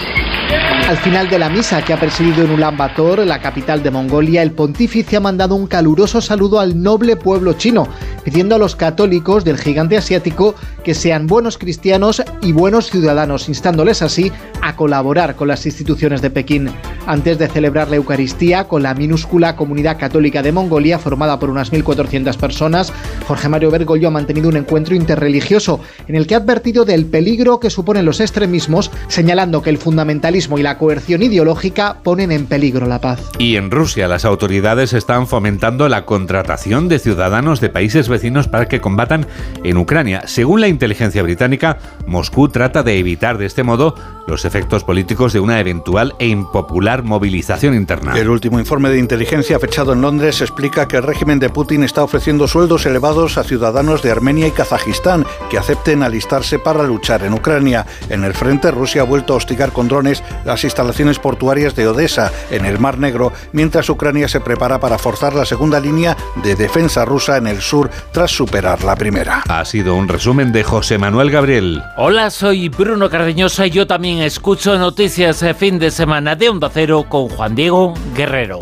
Al 0.88 0.98
final 0.98 1.30
de 1.30 1.38
la 1.38 1.48
misa 1.48 1.80
que 1.82 1.92
ha 1.92 2.00
presidido 2.00 2.44
en 2.44 2.50
Ulan 2.50 2.76
Bator, 2.76 3.20
la 3.20 3.40
capital 3.40 3.82
de 3.82 3.90
Mongolia, 3.90 4.42
el 4.42 4.50
pontífice 4.50 5.16
ha 5.16 5.20
mandado 5.20 5.54
un 5.54 5.66
caluroso 5.66 6.20
saludo 6.20 6.60
al 6.60 6.82
noble 6.82 7.16
pueblo 7.16 7.54
chino, 7.54 7.88
pidiendo 8.24 8.56
a 8.56 8.58
los 8.58 8.76
católicos 8.76 9.44
del 9.44 9.58
gigante 9.58 9.96
asiático 9.96 10.54
que 10.84 10.94
sean 10.94 11.28
buenos 11.28 11.56
cristianos 11.56 12.22
y 12.42 12.52
buenos 12.52 12.90
ciudadanos, 12.90 13.48
instándoles 13.48 14.02
así 14.02 14.32
a 14.60 14.76
colaborar 14.76 15.34
con 15.34 15.48
las 15.48 15.64
instituciones 15.64 16.20
de 16.20 16.30
Pekín. 16.30 16.68
Antes 17.06 17.38
de 17.38 17.48
celebrar 17.48 17.88
la 17.88 17.96
Eucaristía 17.96 18.64
con 18.64 18.82
la 18.82 18.94
minúscula 18.94 19.56
comunidad 19.56 19.98
católica 19.98 20.42
de 20.42 20.52
Mongolia, 20.52 20.98
formada 20.98 21.38
por 21.38 21.48
unas 21.48 21.72
1.400 21.72 22.36
personas, 22.36 22.92
Jorge 23.26 23.48
Mario 23.48 23.70
Bergoglio 23.70 24.08
ha 24.08 24.12
mantenido 24.12 24.48
un 24.48 24.56
encuentro 24.56 24.94
interreligioso 24.94 25.80
en 26.06 26.16
el 26.16 26.26
que 26.26 26.34
ha 26.34 26.38
advertido 26.38 26.84
del 26.84 27.06
peligro 27.06 27.60
que 27.60 27.70
suponen 27.70 28.04
los 28.04 28.20
extremismos, 28.20 28.90
señalando 29.08 29.62
que 29.62 29.70
el 29.70 29.78
fundamentalismo 29.78 30.58
y 30.58 30.62
la 30.62 30.71
coerción 30.78 31.22
ideológica 31.22 31.96
ponen 32.02 32.32
en 32.32 32.46
peligro 32.46 32.86
la 32.86 33.00
paz. 33.00 33.20
Y 33.38 33.56
en 33.56 33.70
Rusia 33.70 34.08
las 34.08 34.24
autoridades 34.24 34.92
están 34.92 35.26
fomentando 35.26 35.88
la 35.88 36.04
contratación 36.04 36.88
de 36.88 36.98
ciudadanos 36.98 37.60
de 37.60 37.68
países 37.68 38.08
vecinos 38.08 38.48
para 38.48 38.68
que 38.68 38.80
combatan 38.80 39.26
en 39.64 39.76
Ucrania. 39.76 40.22
Según 40.26 40.60
la 40.60 40.68
inteligencia 40.68 41.22
británica, 41.22 41.78
Moscú 42.06 42.48
trata 42.48 42.82
de 42.82 42.98
evitar 42.98 43.38
de 43.38 43.46
este 43.46 43.62
modo 43.62 43.94
los 44.26 44.44
efectos 44.44 44.84
políticos 44.84 45.32
de 45.32 45.40
una 45.40 45.60
eventual 45.60 46.14
e 46.18 46.28
impopular 46.28 47.02
movilización 47.02 47.74
interna. 47.74 48.16
El 48.16 48.28
último 48.28 48.58
informe 48.58 48.90
de 48.90 48.98
inteligencia 48.98 49.58
fechado 49.58 49.92
en 49.92 50.00
Londres 50.00 50.40
explica 50.40 50.86
que 50.86 50.96
el 50.98 51.02
régimen 51.02 51.38
de 51.38 51.50
Putin 51.50 51.82
está 51.82 52.04
ofreciendo 52.04 52.46
sueldos 52.46 52.86
elevados 52.86 53.38
a 53.38 53.44
ciudadanos 53.44 54.02
de 54.02 54.10
Armenia 54.10 54.46
y 54.46 54.52
Kazajistán 54.52 55.26
que 55.50 55.58
acepten 55.58 56.02
alistarse 56.02 56.58
para 56.58 56.84
luchar 56.84 57.24
en 57.24 57.34
Ucrania. 57.34 57.86
En 58.08 58.24
el 58.24 58.34
frente, 58.34 58.70
Rusia 58.70 59.02
ha 59.02 59.04
vuelto 59.04 59.34
a 59.34 59.36
hostigar 59.36 59.72
con 59.72 59.88
drones 59.88 60.22
las 60.44 60.61
instalaciones 60.64 61.18
portuarias 61.18 61.74
de 61.74 61.88
Odessa, 61.88 62.32
en 62.50 62.64
el 62.64 62.78
Mar 62.78 62.98
Negro, 62.98 63.32
mientras 63.52 63.88
Ucrania 63.88 64.28
se 64.28 64.40
prepara 64.40 64.80
para 64.80 64.98
forzar 64.98 65.34
la 65.34 65.44
segunda 65.44 65.80
línea 65.80 66.16
de 66.42 66.54
defensa 66.56 67.04
rusa 67.04 67.36
en 67.36 67.46
el 67.46 67.60
sur 67.60 67.90
tras 68.12 68.30
superar 68.30 68.84
la 68.84 68.96
primera. 68.96 69.42
Ha 69.48 69.64
sido 69.64 69.94
un 69.94 70.08
resumen 70.08 70.52
de 70.52 70.64
José 70.64 70.98
Manuel 70.98 71.30
Gabriel. 71.30 71.82
Hola, 71.96 72.30
soy 72.30 72.68
Bruno 72.68 73.10
Cardeñosa 73.10 73.66
y 73.66 73.70
yo 73.70 73.86
también 73.86 74.18
escucho 74.18 74.78
noticias 74.78 75.40
de 75.40 75.54
fin 75.54 75.78
de 75.78 75.90
semana 75.90 76.36
de 76.36 76.48
Onda 76.48 76.70
Cero 76.72 77.06
con 77.08 77.28
Juan 77.28 77.54
Diego 77.54 77.94
Guerrero. 78.14 78.60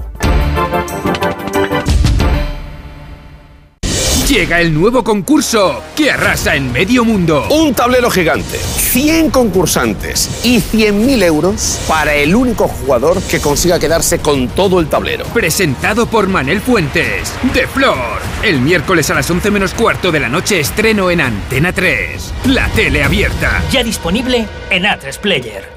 Llega 4.31 4.61
el 4.61 4.73
nuevo 4.73 5.03
concurso 5.03 5.83
que 5.97 6.13
arrasa 6.13 6.55
en 6.55 6.71
medio 6.71 7.05
mundo. 7.05 7.49
Un 7.51 7.75
tablero 7.75 8.09
gigante, 8.13 8.59
100 8.59 9.31
concursantes 9.31 10.43
y 10.45 10.59
100.000 10.61 11.25
euros 11.25 11.81
para 11.89 12.15
el 12.15 12.37
único 12.37 12.69
jugador 12.69 13.21
que 13.23 13.41
consiga 13.41 13.81
quedarse 13.81 14.21
con 14.21 14.47
todo 14.47 14.79
el 14.79 14.87
tablero. 14.87 15.25
Presentado 15.35 16.07
por 16.07 16.29
Manel 16.29 16.61
Fuentes, 16.61 17.35
de 17.53 17.67
Flor. 17.67 18.21
El 18.45 18.61
miércoles 18.61 19.11
a 19.11 19.15
las 19.15 19.29
11 19.29 19.51
menos 19.51 19.75
cuarto 19.75 20.13
de 20.13 20.21
la 20.21 20.29
noche 20.29 20.61
estreno 20.61 21.11
en 21.11 21.23
Antena 21.23 21.73
3. 21.73 22.33
La 22.51 22.69
tele 22.69 23.03
abierta. 23.03 23.65
Ya 23.73 23.83
disponible 23.83 24.47
en 24.71 24.85
A3 24.85 25.19
Player. 25.19 25.69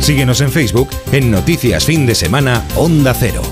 Síguenos 0.00 0.40
en 0.40 0.50
Facebook 0.50 0.90
en 1.12 1.30
Noticias 1.30 1.84
Fin 1.84 2.06
de 2.06 2.16
Semana 2.16 2.64
Onda 2.74 3.14
Cero. 3.14 3.42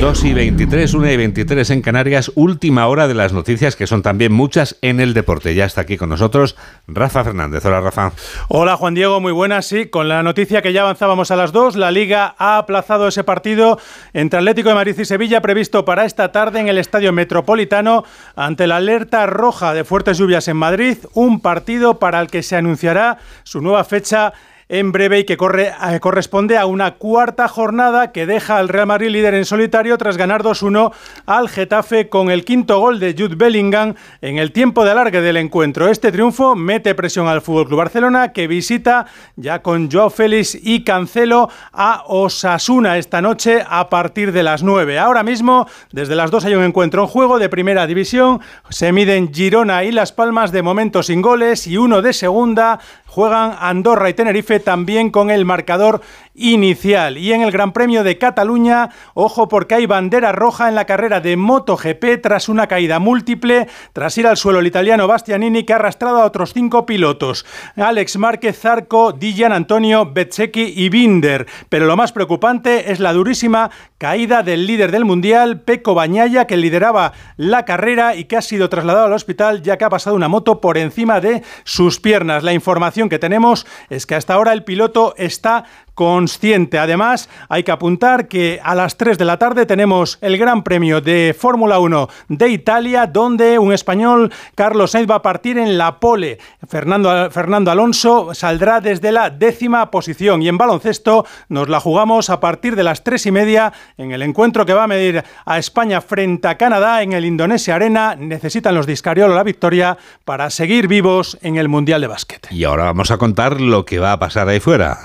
2 0.00 0.24
y 0.24 0.34
23, 0.34 0.92
1 0.92 1.10
y 1.10 1.16
23 1.16 1.70
en 1.70 1.80
Canarias, 1.80 2.30
última 2.34 2.86
hora 2.86 3.08
de 3.08 3.14
las 3.14 3.32
noticias 3.32 3.76
que 3.76 3.86
son 3.86 4.02
también 4.02 4.30
muchas 4.30 4.76
en 4.82 5.00
el 5.00 5.14
deporte. 5.14 5.54
Ya 5.54 5.64
está 5.64 5.80
aquí 5.80 5.96
con 5.96 6.10
nosotros 6.10 6.54
Rafa 6.86 7.24
Fernández. 7.24 7.64
Hola 7.64 7.80
Rafa. 7.80 8.12
Hola 8.48 8.76
Juan 8.76 8.94
Diego, 8.94 9.20
muy 9.22 9.32
buenas. 9.32 9.64
Sí, 9.64 9.86
con 9.86 10.10
la 10.10 10.22
noticia 10.22 10.60
que 10.60 10.74
ya 10.74 10.82
avanzábamos 10.82 11.30
a 11.30 11.36
las 11.36 11.50
2, 11.50 11.76
la 11.76 11.90
Liga 11.90 12.34
ha 12.36 12.58
aplazado 12.58 13.08
ese 13.08 13.24
partido 13.24 13.80
entre 14.12 14.38
Atlético 14.38 14.68
de 14.68 14.74
Madrid 14.74 14.98
y 14.98 15.06
Sevilla 15.06 15.40
previsto 15.40 15.86
para 15.86 16.04
esta 16.04 16.30
tarde 16.30 16.60
en 16.60 16.68
el 16.68 16.76
Estadio 16.76 17.14
Metropolitano 17.14 18.04
ante 18.36 18.66
la 18.66 18.76
alerta 18.76 19.24
roja 19.24 19.72
de 19.72 19.84
fuertes 19.84 20.18
lluvias 20.18 20.46
en 20.48 20.58
Madrid, 20.58 20.98
un 21.14 21.40
partido 21.40 21.98
para 21.98 22.20
el 22.20 22.26
que 22.26 22.42
se 22.42 22.56
anunciará 22.56 23.16
su 23.44 23.62
nueva 23.62 23.82
fecha 23.82 24.34
en 24.68 24.90
breve 24.90 25.20
y 25.20 25.24
que 25.24 25.36
corre, 25.36 25.68
eh, 25.68 26.00
corresponde 26.00 26.58
a 26.58 26.66
una 26.66 26.94
cuarta 26.94 27.46
jornada 27.46 28.10
que 28.10 28.26
deja 28.26 28.58
al 28.58 28.68
Real 28.68 28.86
Madrid 28.86 29.10
líder 29.10 29.34
en 29.34 29.44
solitario 29.44 29.96
tras 29.96 30.16
ganar 30.16 30.42
2-1 30.42 30.92
al 31.26 31.48
Getafe 31.48 32.08
con 32.08 32.30
el 32.30 32.44
quinto 32.44 32.80
gol 32.80 32.98
de 32.98 33.14
Jude 33.16 33.36
Bellingham 33.36 33.94
en 34.20 34.38
el 34.38 34.52
tiempo 34.52 34.84
de 34.84 34.90
alargue 34.90 35.20
del 35.20 35.36
encuentro. 35.36 35.88
Este 35.88 36.10
triunfo 36.10 36.56
mete 36.56 36.94
presión 36.94 37.28
al 37.28 37.38
FC 37.38 37.74
Barcelona 37.74 38.32
que 38.32 38.48
visita 38.48 39.06
ya 39.36 39.62
con 39.62 39.90
Joao 39.90 40.10
Félix 40.10 40.58
y 40.60 40.82
Cancelo 40.82 41.48
a 41.72 42.02
Osasuna 42.06 42.98
esta 42.98 43.22
noche 43.22 43.64
a 43.68 43.88
partir 43.88 44.32
de 44.32 44.42
las 44.42 44.62
9. 44.62 44.98
Ahora 44.98 45.22
mismo, 45.22 45.68
desde 45.92 46.16
las 46.16 46.30
2 46.30 46.44
hay 46.44 46.54
un 46.54 46.64
encuentro 46.64 47.02
en 47.02 47.08
juego 47.08 47.38
de 47.38 47.48
primera 47.48 47.86
división. 47.86 48.40
Se 48.70 48.92
miden 48.92 49.32
Girona 49.32 49.84
y 49.84 49.92
Las 49.92 50.12
Palmas 50.12 50.50
de 50.50 50.62
momento 50.62 51.02
sin 51.02 51.22
goles 51.22 51.66
y 51.66 51.76
uno 51.76 52.02
de 52.02 52.12
segunda 52.12 52.80
juegan 53.16 53.56
Andorra 53.58 54.10
y 54.10 54.12
Tenerife 54.12 54.60
también 54.60 55.08
con 55.08 55.30
el 55.30 55.46
marcador 55.46 56.02
inicial. 56.36 57.18
Y 57.18 57.32
en 57.32 57.42
el 57.42 57.50
Gran 57.50 57.72
Premio 57.72 58.04
de 58.04 58.18
Cataluña, 58.18 58.90
ojo 59.14 59.48
porque 59.48 59.74
hay 59.74 59.86
bandera 59.86 60.32
roja 60.32 60.68
en 60.68 60.74
la 60.74 60.84
carrera 60.84 61.20
de 61.20 61.36
MotoGP 61.36 62.20
tras 62.22 62.48
una 62.48 62.66
caída 62.66 62.98
múltiple, 62.98 63.68
tras 63.92 64.16
ir 64.18 64.26
al 64.26 64.36
suelo 64.36 64.60
el 64.60 64.66
italiano 64.66 65.06
Bastianini 65.06 65.64
que 65.64 65.72
ha 65.72 65.76
arrastrado 65.76 66.22
a 66.22 66.24
otros 66.24 66.52
cinco 66.52 66.86
pilotos, 66.86 67.46
Alex 67.76 68.16
Márquez, 68.18 68.58
Zarco, 68.58 69.12
Dijan 69.12 69.52
Antonio, 69.52 70.12
Bezzecchi 70.12 70.72
y 70.76 70.88
Binder. 70.88 71.46
Pero 71.68 71.86
lo 71.86 71.96
más 71.96 72.12
preocupante 72.12 72.92
es 72.92 73.00
la 73.00 73.12
durísima 73.12 73.70
caída 73.98 74.42
del 74.42 74.66
líder 74.66 74.92
del 74.92 75.04
Mundial, 75.04 75.60
Peco 75.60 75.94
Bañaya, 75.94 76.46
que 76.46 76.56
lideraba 76.56 77.12
la 77.36 77.64
carrera 77.64 78.14
y 78.14 78.24
que 78.24 78.36
ha 78.36 78.42
sido 78.42 78.68
trasladado 78.68 79.06
al 79.06 79.12
hospital 79.12 79.62
ya 79.62 79.76
que 79.76 79.84
ha 79.84 79.90
pasado 79.90 80.16
una 80.16 80.28
moto 80.28 80.60
por 80.60 80.78
encima 80.78 81.20
de 81.20 81.42
sus 81.64 82.00
piernas. 82.00 82.42
La 82.42 82.52
información 82.52 83.08
que 83.08 83.18
tenemos 83.18 83.66
es 83.88 84.06
que 84.06 84.14
hasta 84.14 84.34
ahora 84.34 84.52
el 84.52 84.64
piloto 84.64 85.14
está 85.16 85.64
consciente. 85.96 86.78
Además, 86.78 87.28
hay 87.48 87.64
que 87.64 87.72
apuntar 87.72 88.28
que 88.28 88.60
a 88.62 88.74
las 88.76 88.96
3 88.98 89.18
de 89.18 89.24
la 89.24 89.38
tarde 89.38 89.66
tenemos 89.66 90.18
el 90.20 90.36
Gran 90.36 90.62
Premio 90.62 91.00
de 91.00 91.34
Fórmula 91.36 91.80
1 91.80 92.08
de 92.28 92.48
Italia, 92.50 93.06
donde 93.06 93.58
un 93.58 93.72
español, 93.72 94.30
Carlos 94.54 94.92
Sainz, 94.92 95.10
va 95.10 95.16
a 95.16 95.22
partir 95.22 95.58
en 95.58 95.78
la 95.78 95.98
pole. 95.98 96.38
Fernando, 96.68 97.30
Fernando 97.30 97.70
Alonso 97.70 98.34
saldrá 98.34 98.80
desde 98.80 99.10
la 99.10 99.30
décima 99.30 99.90
posición. 99.90 100.42
Y 100.42 100.48
en 100.48 100.58
baloncesto 100.58 101.24
nos 101.48 101.70
la 101.70 101.80
jugamos 101.80 102.28
a 102.28 102.40
partir 102.40 102.76
de 102.76 102.82
las 102.82 103.02
3 103.02 103.26
y 103.26 103.30
media 103.32 103.72
en 103.96 104.12
el 104.12 104.20
encuentro 104.20 104.66
que 104.66 104.74
va 104.74 104.84
a 104.84 104.88
medir 104.88 105.24
a 105.46 105.58
España 105.58 106.02
frente 106.02 106.46
a 106.46 106.58
Canadá 106.58 107.02
en 107.02 107.14
el 107.14 107.24
Indonesia 107.24 107.74
Arena. 107.74 108.14
Necesitan 108.16 108.74
los 108.74 108.86
Discariolo 108.86 109.34
la 109.34 109.42
victoria 109.42 109.96
para 110.26 110.50
seguir 110.50 110.88
vivos 110.88 111.38
en 111.40 111.56
el 111.56 111.70
Mundial 111.70 112.02
de 112.02 112.06
Básquet. 112.06 112.48
Y 112.50 112.64
ahora 112.64 112.84
vamos 112.84 113.10
a 113.10 113.16
contar 113.16 113.62
lo 113.62 113.86
que 113.86 113.98
va 113.98 114.12
a 114.12 114.18
pasar 114.18 114.46
ahí 114.48 114.60
fuera. 114.60 114.98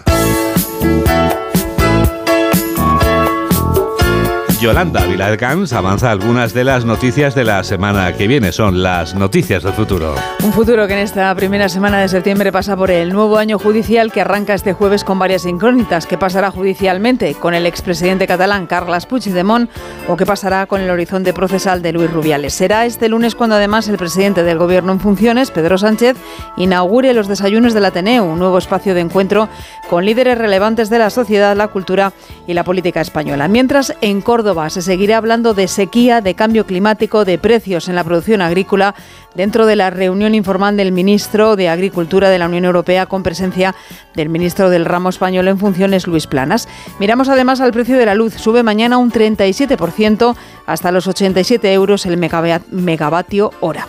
Yolanda 4.62 5.04
Viladcans 5.08 5.74
avanza 5.74 6.12
algunas 6.12 6.54
de 6.54 6.64
las 6.64 6.86
noticias 6.86 7.34
de 7.34 7.44
la 7.44 7.64
semana 7.64 8.16
que 8.16 8.28
viene. 8.28 8.52
Son 8.52 8.84
las 8.84 9.16
noticias 9.16 9.64
del 9.64 9.74
futuro. 9.74 10.14
Un 10.44 10.54
futuro 10.54 10.86
que 10.86 10.94
en 10.94 11.00
esta 11.00 11.34
primera 11.34 11.68
semana 11.68 12.00
de 12.00 12.08
septiembre 12.08 12.52
pasa 12.52 12.78
por 12.78 12.92
el 12.92 13.12
nuevo 13.12 13.40
año 13.40 13.58
judicial 13.58 14.12
que 14.12 14.22
arranca 14.22 14.54
este 14.54 14.74
jueves 14.74 15.04
con 15.04 15.18
varias 15.18 15.48
incógnitas. 15.48 16.06
¿Qué 16.06 16.16
pasará 16.16 16.52
judicialmente 16.52 17.34
con 17.34 17.56
el 17.56 17.66
expresidente 17.66 18.28
catalán 18.28 18.68
Carles 18.68 19.08
Puigdemont 19.08 19.68
o 20.08 20.16
qué 20.16 20.28
pasará 20.28 20.68
con 20.68 20.80
el 20.80 20.92
horizonte 20.92 21.34
procesal 21.34 21.82
de 21.82 21.94
Luis 21.94 22.12
Rubiales? 22.12 22.54
Será 22.54 22.86
este 22.86 23.10
lunes 23.10 23.34
cuando 23.34 23.56
además 23.56 23.88
el 23.88 23.98
presidente 23.98 24.44
del 24.44 24.60
gobierno 24.60 24.92
en 24.92 25.00
funciones, 25.00 25.50
Pedro 25.50 25.80
Sánchez, 25.80 26.18
inaugure 26.56 27.16
los 27.16 27.28
desayunos 27.28 27.74
del 27.74 27.86
Ateneo, 27.86 28.26
un 28.26 28.38
nuevo 28.38 28.60
espacio 28.60 28.94
de 28.94 29.02
encuentro 29.02 29.50
con 29.90 30.06
líderes 30.06 30.38
relevantes 30.38 30.92
de 30.92 31.00
la 31.00 31.10
sociedad, 31.10 31.58
la 31.58 31.70
cultura 31.70 32.14
y 32.46 32.54
la 32.54 32.64
política 32.64 33.02
española. 33.02 33.48
Mientras 33.48 33.96
en 34.02 34.22
Córdoba 34.22 34.51
se 34.70 34.82
seguirá 34.82 35.18
hablando 35.18 35.54
de 35.54 35.68
sequía, 35.68 36.22
de 36.22 36.36
cambio 36.36 36.66
climático, 36.66 37.26
de 37.26 37.38
precios 37.38 37.88
en 37.88 37.96
la 37.96 38.04
producción 38.04 38.42
agrícola 38.42 38.96
dentro 39.36 39.66
de 39.66 39.76
la 39.76 39.90
reunión 39.90 40.36
informal 40.36 40.78
del 40.78 40.92
ministro 40.92 41.56
de 41.56 41.70
Agricultura 41.70 42.30
de 42.30 42.40
la 42.40 42.48
Unión 42.48 42.66
Europea 42.66 43.06
con 43.06 43.24
presencia 43.24 43.76
del 44.16 44.30
ministro 44.30 44.70
del 44.70 44.86
ramo 44.86 45.10
español 45.10 45.48
en 45.48 45.58
funciones, 45.58 46.08
Luis 46.08 46.28
Planas. 46.28 46.68
Miramos 47.00 47.30
además 47.30 47.62
al 47.62 47.72
precio 47.72 47.98
de 47.98 48.06
la 48.06 48.16
luz. 48.16 48.36
Sube 48.36 48.64
mañana 48.64 48.98
un 48.98 49.12
37% 49.12 50.36
hasta 50.66 50.92
los 50.92 51.08
87 51.08 51.74
euros 51.74 52.06
el 52.06 52.18
megavatio 52.18 53.52
hora. 53.62 53.88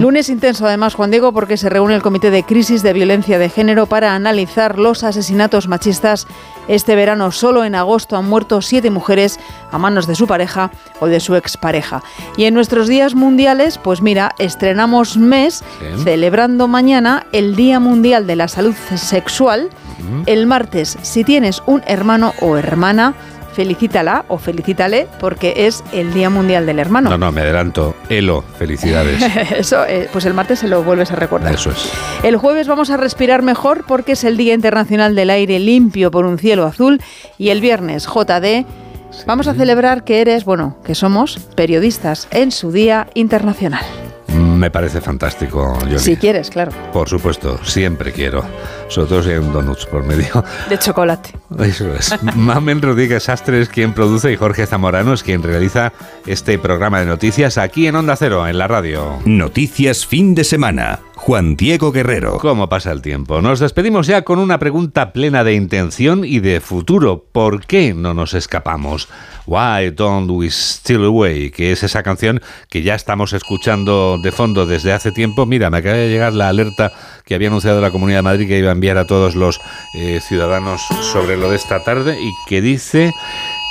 Lunes 0.00 0.28
intenso 0.28 0.66
además, 0.66 0.94
Juan 0.94 1.10
Diego, 1.10 1.32
porque 1.32 1.56
se 1.56 1.68
reúne 1.68 1.94
el 1.94 2.02
Comité 2.02 2.30
de 2.30 2.42
Crisis 2.42 2.82
de 2.82 2.92
Violencia 2.92 3.38
de 3.38 3.48
Género 3.48 3.86
para 3.86 4.14
analizar 4.14 4.78
los 4.78 5.04
asesinatos 5.04 5.68
machistas. 5.68 6.26
Este 6.66 6.96
verano 6.96 7.30
solo 7.30 7.64
en 7.64 7.74
agosto 7.74 8.16
han 8.16 8.28
muerto 8.28 8.62
siete 8.62 8.90
mujeres 8.90 9.38
a 9.70 9.78
manos 9.78 10.06
de 10.06 10.14
su 10.14 10.26
pareja 10.26 10.70
o 11.00 11.06
de 11.06 11.20
su 11.20 11.36
expareja. 11.36 12.02
Y 12.36 12.44
en 12.44 12.54
nuestros 12.54 12.88
días 12.88 13.14
mundiales, 13.14 13.78
pues 13.78 14.02
mira, 14.02 14.34
estrenamos 14.38 14.83
mes 15.18 15.64
celebrando 16.02 16.68
mañana 16.68 17.26
el 17.32 17.56
Día 17.56 17.80
Mundial 17.80 18.26
de 18.26 18.36
la 18.36 18.48
Salud 18.48 18.74
Sexual. 18.96 19.70
El 20.26 20.46
martes, 20.46 20.98
si 21.02 21.24
tienes 21.24 21.62
un 21.66 21.82
hermano 21.86 22.34
o 22.40 22.56
hermana, 22.56 23.14
felicítala 23.54 24.24
o 24.28 24.36
felicítale 24.36 25.06
porque 25.20 25.66
es 25.66 25.82
el 25.92 26.12
Día 26.12 26.28
Mundial 26.28 26.66
del 26.66 26.78
Hermano. 26.78 27.08
No, 27.10 27.16
no, 27.16 27.32
me 27.32 27.40
adelanto. 27.40 27.94
Elo, 28.08 28.44
felicidades. 28.58 29.22
Eso, 29.56 29.86
eh, 29.86 30.08
pues 30.12 30.26
el 30.26 30.34
martes 30.34 30.58
se 30.58 30.68
lo 30.68 30.82
vuelves 30.82 31.12
a 31.12 31.16
recordar. 31.16 31.54
Eso 31.54 31.70
es. 31.70 31.90
El 32.22 32.36
jueves 32.36 32.66
vamos 32.68 32.90
a 32.90 32.96
respirar 32.96 33.42
mejor 33.42 33.84
porque 33.86 34.12
es 34.12 34.24
el 34.24 34.36
Día 34.36 34.54
Internacional 34.54 35.14
del 35.14 35.30
Aire 35.30 35.58
Limpio 35.58 36.10
por 36.10 36.26
un 36.26 36.38
cielo 36.38 36.66
azul 36.66 37.00
y 37.38 37.48
el 37.50 37.60
viernes 37.60 38.06
JD 38.06 38.66
vamos 39.26 39.46
a 39.46 39.54
celebrar 39.54 40.04
que 40.04 40.20
eres, 40.20 40.44
bueno, 40.44 40.76
que 40.84 40.94
somos 40.94 41.38
periodistas 41.54 42.28
en 42.30 42.50
su 42.50 42.72
Día 42.72 43.08
Internacional. 43.14 43.84
Me 44.54 44.70
parece 44.70 45.00
fantástico, 45.00 45.76
Johnny. 45.80 45.98
Si 45.98 46.16
quieres, 46.16 46.50
claro. 46.50 46.72
Por 46.92 47.08
supuesto, 47.08 47.58
siempre 47.64 48.12
quiero. 48.12 48.44
Sobre 48.88 49.08
todo 49.08 49.22
si 49.22 49.30
hay 49.30 49.38
un 49.38 49.52
donuts 49.52 49.86
por 49.86 50.04
medio. 50.04 50.44
De 50.68 50.78
chocolate. 50.78 51.30
Eso 51.58 51.92
es. 51.94 52.14
Mamen 52.36 52.80
Rodríguez 52.80 53.28
Astre 53.28 53.60
es 53.60 53.68
quien 53.68 53.92
produce 53.92 54.32
y 54.32 54.36
Jorge 54.36 54.66
Zamorano 54.66 55.12
es 55.12 55.22
quien 55.22 55.42
realiza 55.42 55.92
este 56.26 56.58
programa 56.58 57.00
de 57.00 57.06
noticias 57.06 57.58
aquí 57.58 57.86
en 57.86 57.96
Onda 57.96 58.16
Cero, 58.16 58.46
en 58.46 58.58
la 58.58 58.68
radio. 58.68 59.18
Noticias 59.24 60.06
fin 60.06 60.34
de 60.34 60.44
semana. 60.44 61.00
Juan 61.16 61.56
Diego 61.56 61.90
Guerrero. 61.90 62.38
¿Cómo 62.38 62.68
pasa 62.68 62.92
el 62.92 63.00
tiempo? 63.00 63.40
Nos 63.40 63.60
despedimos 63.60 64.06
ya 64.06 64.22
con 64.22 64.38
una 64.38 64.58
pregunta 64.58 65.12
plena 65.12 65.42
de 65.42 65.54
intención 65.54 66.24
y 66.24 66.40
de 66.40 66.60
futuro. 66.60 67.24
¿Por 67.32 67.64
qué 67.66 67.94
no 67.94 68.14
nos 68.14 68.34
escapamos? 68.34 69.08
Why 69.46 69.90
Don't 69.90 70.30
We 70.30 70.50
Steal 70.50 71.04
Away? 71.04 71.50
Que 71.50 71.72
es 71.72 71.82
esa 71.82 72.02
canción 72.02 72.40
que 72.68 72.82
ya 72.82 72.94
estamos 72.94 73.32
escuchando 73.32 74.18
de 74.22 74.32
fondo 74.32 74.66
desde 74.66 74.92
hace 74.92 75.12
tiempo. 75.12 75.46
Mira, 75.46 75.70
me 75.70 75.78
acaba 75.78 75.96
de 75.96 76.08
llegar 76.08 76.32
la 76.32 76.48
alerta 76.48 76.92
que 77.24 77.34
había 77.34 77.48
anunciado 77.48 77.80
la 77.80 77.90
Comunidad 77.90 78.18
de 78.18 78.22
Madrid 78.22 78.48
que 78.48 78.58
iba 78.58 78.70
a 78.70 78.72
enviar 78.72 78.98
a 78.98 79.06
todos 79.06 79.34
los 79.34 79.60
eh, 79.94 80.20
ciudadanos 80.20 80.80
sobre 81.12 81.36
lo 81.36 81.50
de 81.50 81.56
esta 81.56 81.82
tarde 81.84 82.18
y 82.20 82.30
que 82.48 82.60
dice 82.60 83.12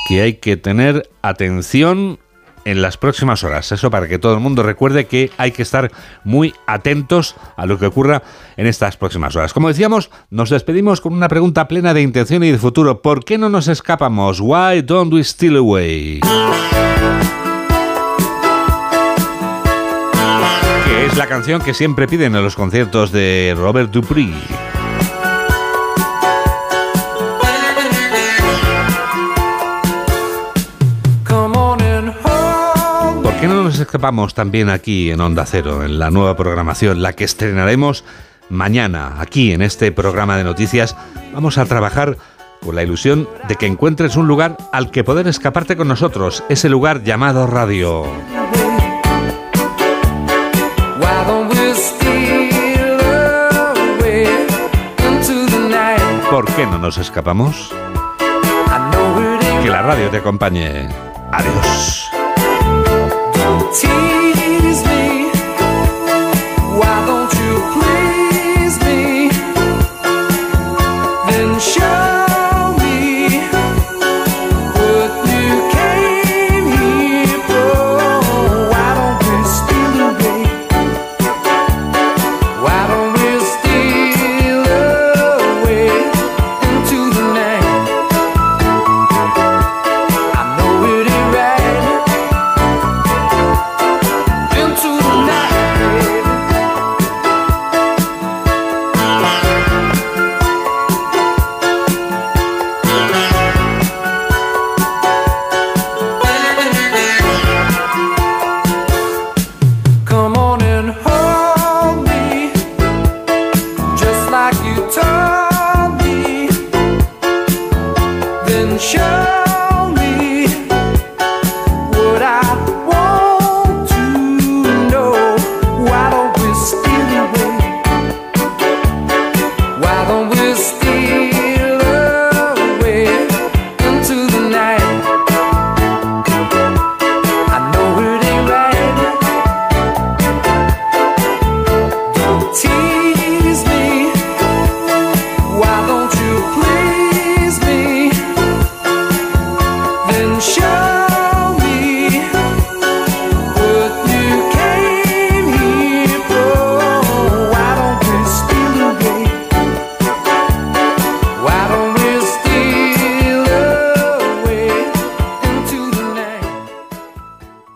que 0.08 0.22
hay 0.22 0.34
que 0.36 0.58
tener 0.58 1.10
atención 1.22 2.20
en 2.66 2.82
las 2.82 2.98
próximas 2.98 3.44
horas. 3.44 3.72
Eso 3.72 3.90
para 3.90 4.08
que 4.08 4.20
todo 4.20 4.34
el 4.34 4.40
mundo 4.40 4.64
recuerde 4.64 5.06
que 5.06 5.32
hay 5.38 5.52
que 5.52 5.62
estar 5.62 5.92
muy 6.24 6.54
atentos 6.68 7.36
a 7.56 7.66
lo 7.66 7.78
que 7.80 7.86
ocurra 7.86 8.24
en 8.58 8.68
estas 8.68 8.98
próximas 8.98 9.36
horas. 9.36 9.54
Como 9.54 9.68
decíamos, 9.68 10.10
nos 10.30 10.50
despedimos 10.50 11.02
con 11.02 11.14
una 11.14 11.28
pregunta 11.28 11.68
plena 11.68 11.94
de 11.94 12.02
intención 12.02 12.44
y 12.44 12.52
de 12.52 12.58
futuro. 12.58 13.02
¿Por 13.02 13.24
qué 13.26 13.38
no 13.38 13.50
nos 13.50 13.68
escapamos? 13.68 14.40
Why 14.40 14.82
don't 14.82 15.14
we 15.14 15.24
steal 15.24 15.58
away? 15.58 16.22
Que 20.86 21.06
es 21.06 21.18
la 21.18 21.28
canción 21.28 21.62
que 21.62 21.74
siempre 21.74 22.08
piden 22.08 22.36
en 22.36 22.44
los 22.44 22.56
conciertos 22.56 23.12
de 23.12 23.54
Robert 23.58 23.92
Dupree. 23.92 24.34
Nos 33.74 33.80
escapamos 33.80 34.36
también 34.36 34.70
aquí 34.70 35.10
en 35.10 35.20
Onda 35.20 35.48
Cero, 35.48 35.84
en 35.84 35.98
la 35.98 36.12
nueva 36.12 36.36
programación, 36.36 37.02
la 37.02 37.14
que 37.14 37.24
estrenaremos 37.24 38.04
mañana, 38.50 39.16
aquí 39.20 39.52
en 39.52 39.64
este 39.64 39.92
programa 39.92 40.38
de 40.38 40.44
noticias? 40.44 40.96
Vamos 41.34 41.58
a 41.58 41.66
trabajar 41.66 42.18
con 42.64 42.76
la 42.76 42.84
ilusión 42.84 43.28
de 43.48 43.56
que 43.56 43.66
encuentres 43.66 44.16
un 44.16 44.28
lugar 44.28 44.58
al 44.72 44.92
que 44.92 45.04
poder 45.04 45.28
escaparte 45.28 45.76
con 45.76 45.88
nosotros, 45.88 46.44
ese 46.50 46.70
lugar 46.70 47.02
llamado 47.02 47.48
radio. 47.48 48.06
¿Por 56.30 56.46
qué 56.54 56.68
no 56.68 56.78
nos 56.78 57.00
escapamos? 57.00 57.74
Que 59.64 59.70
la 59.72 59.82
radio 59.82 60.12
te 60.12 60.18
acompañe. 60.18 60.90
Adiós. 61.32 62.14
情。 63.74 64.23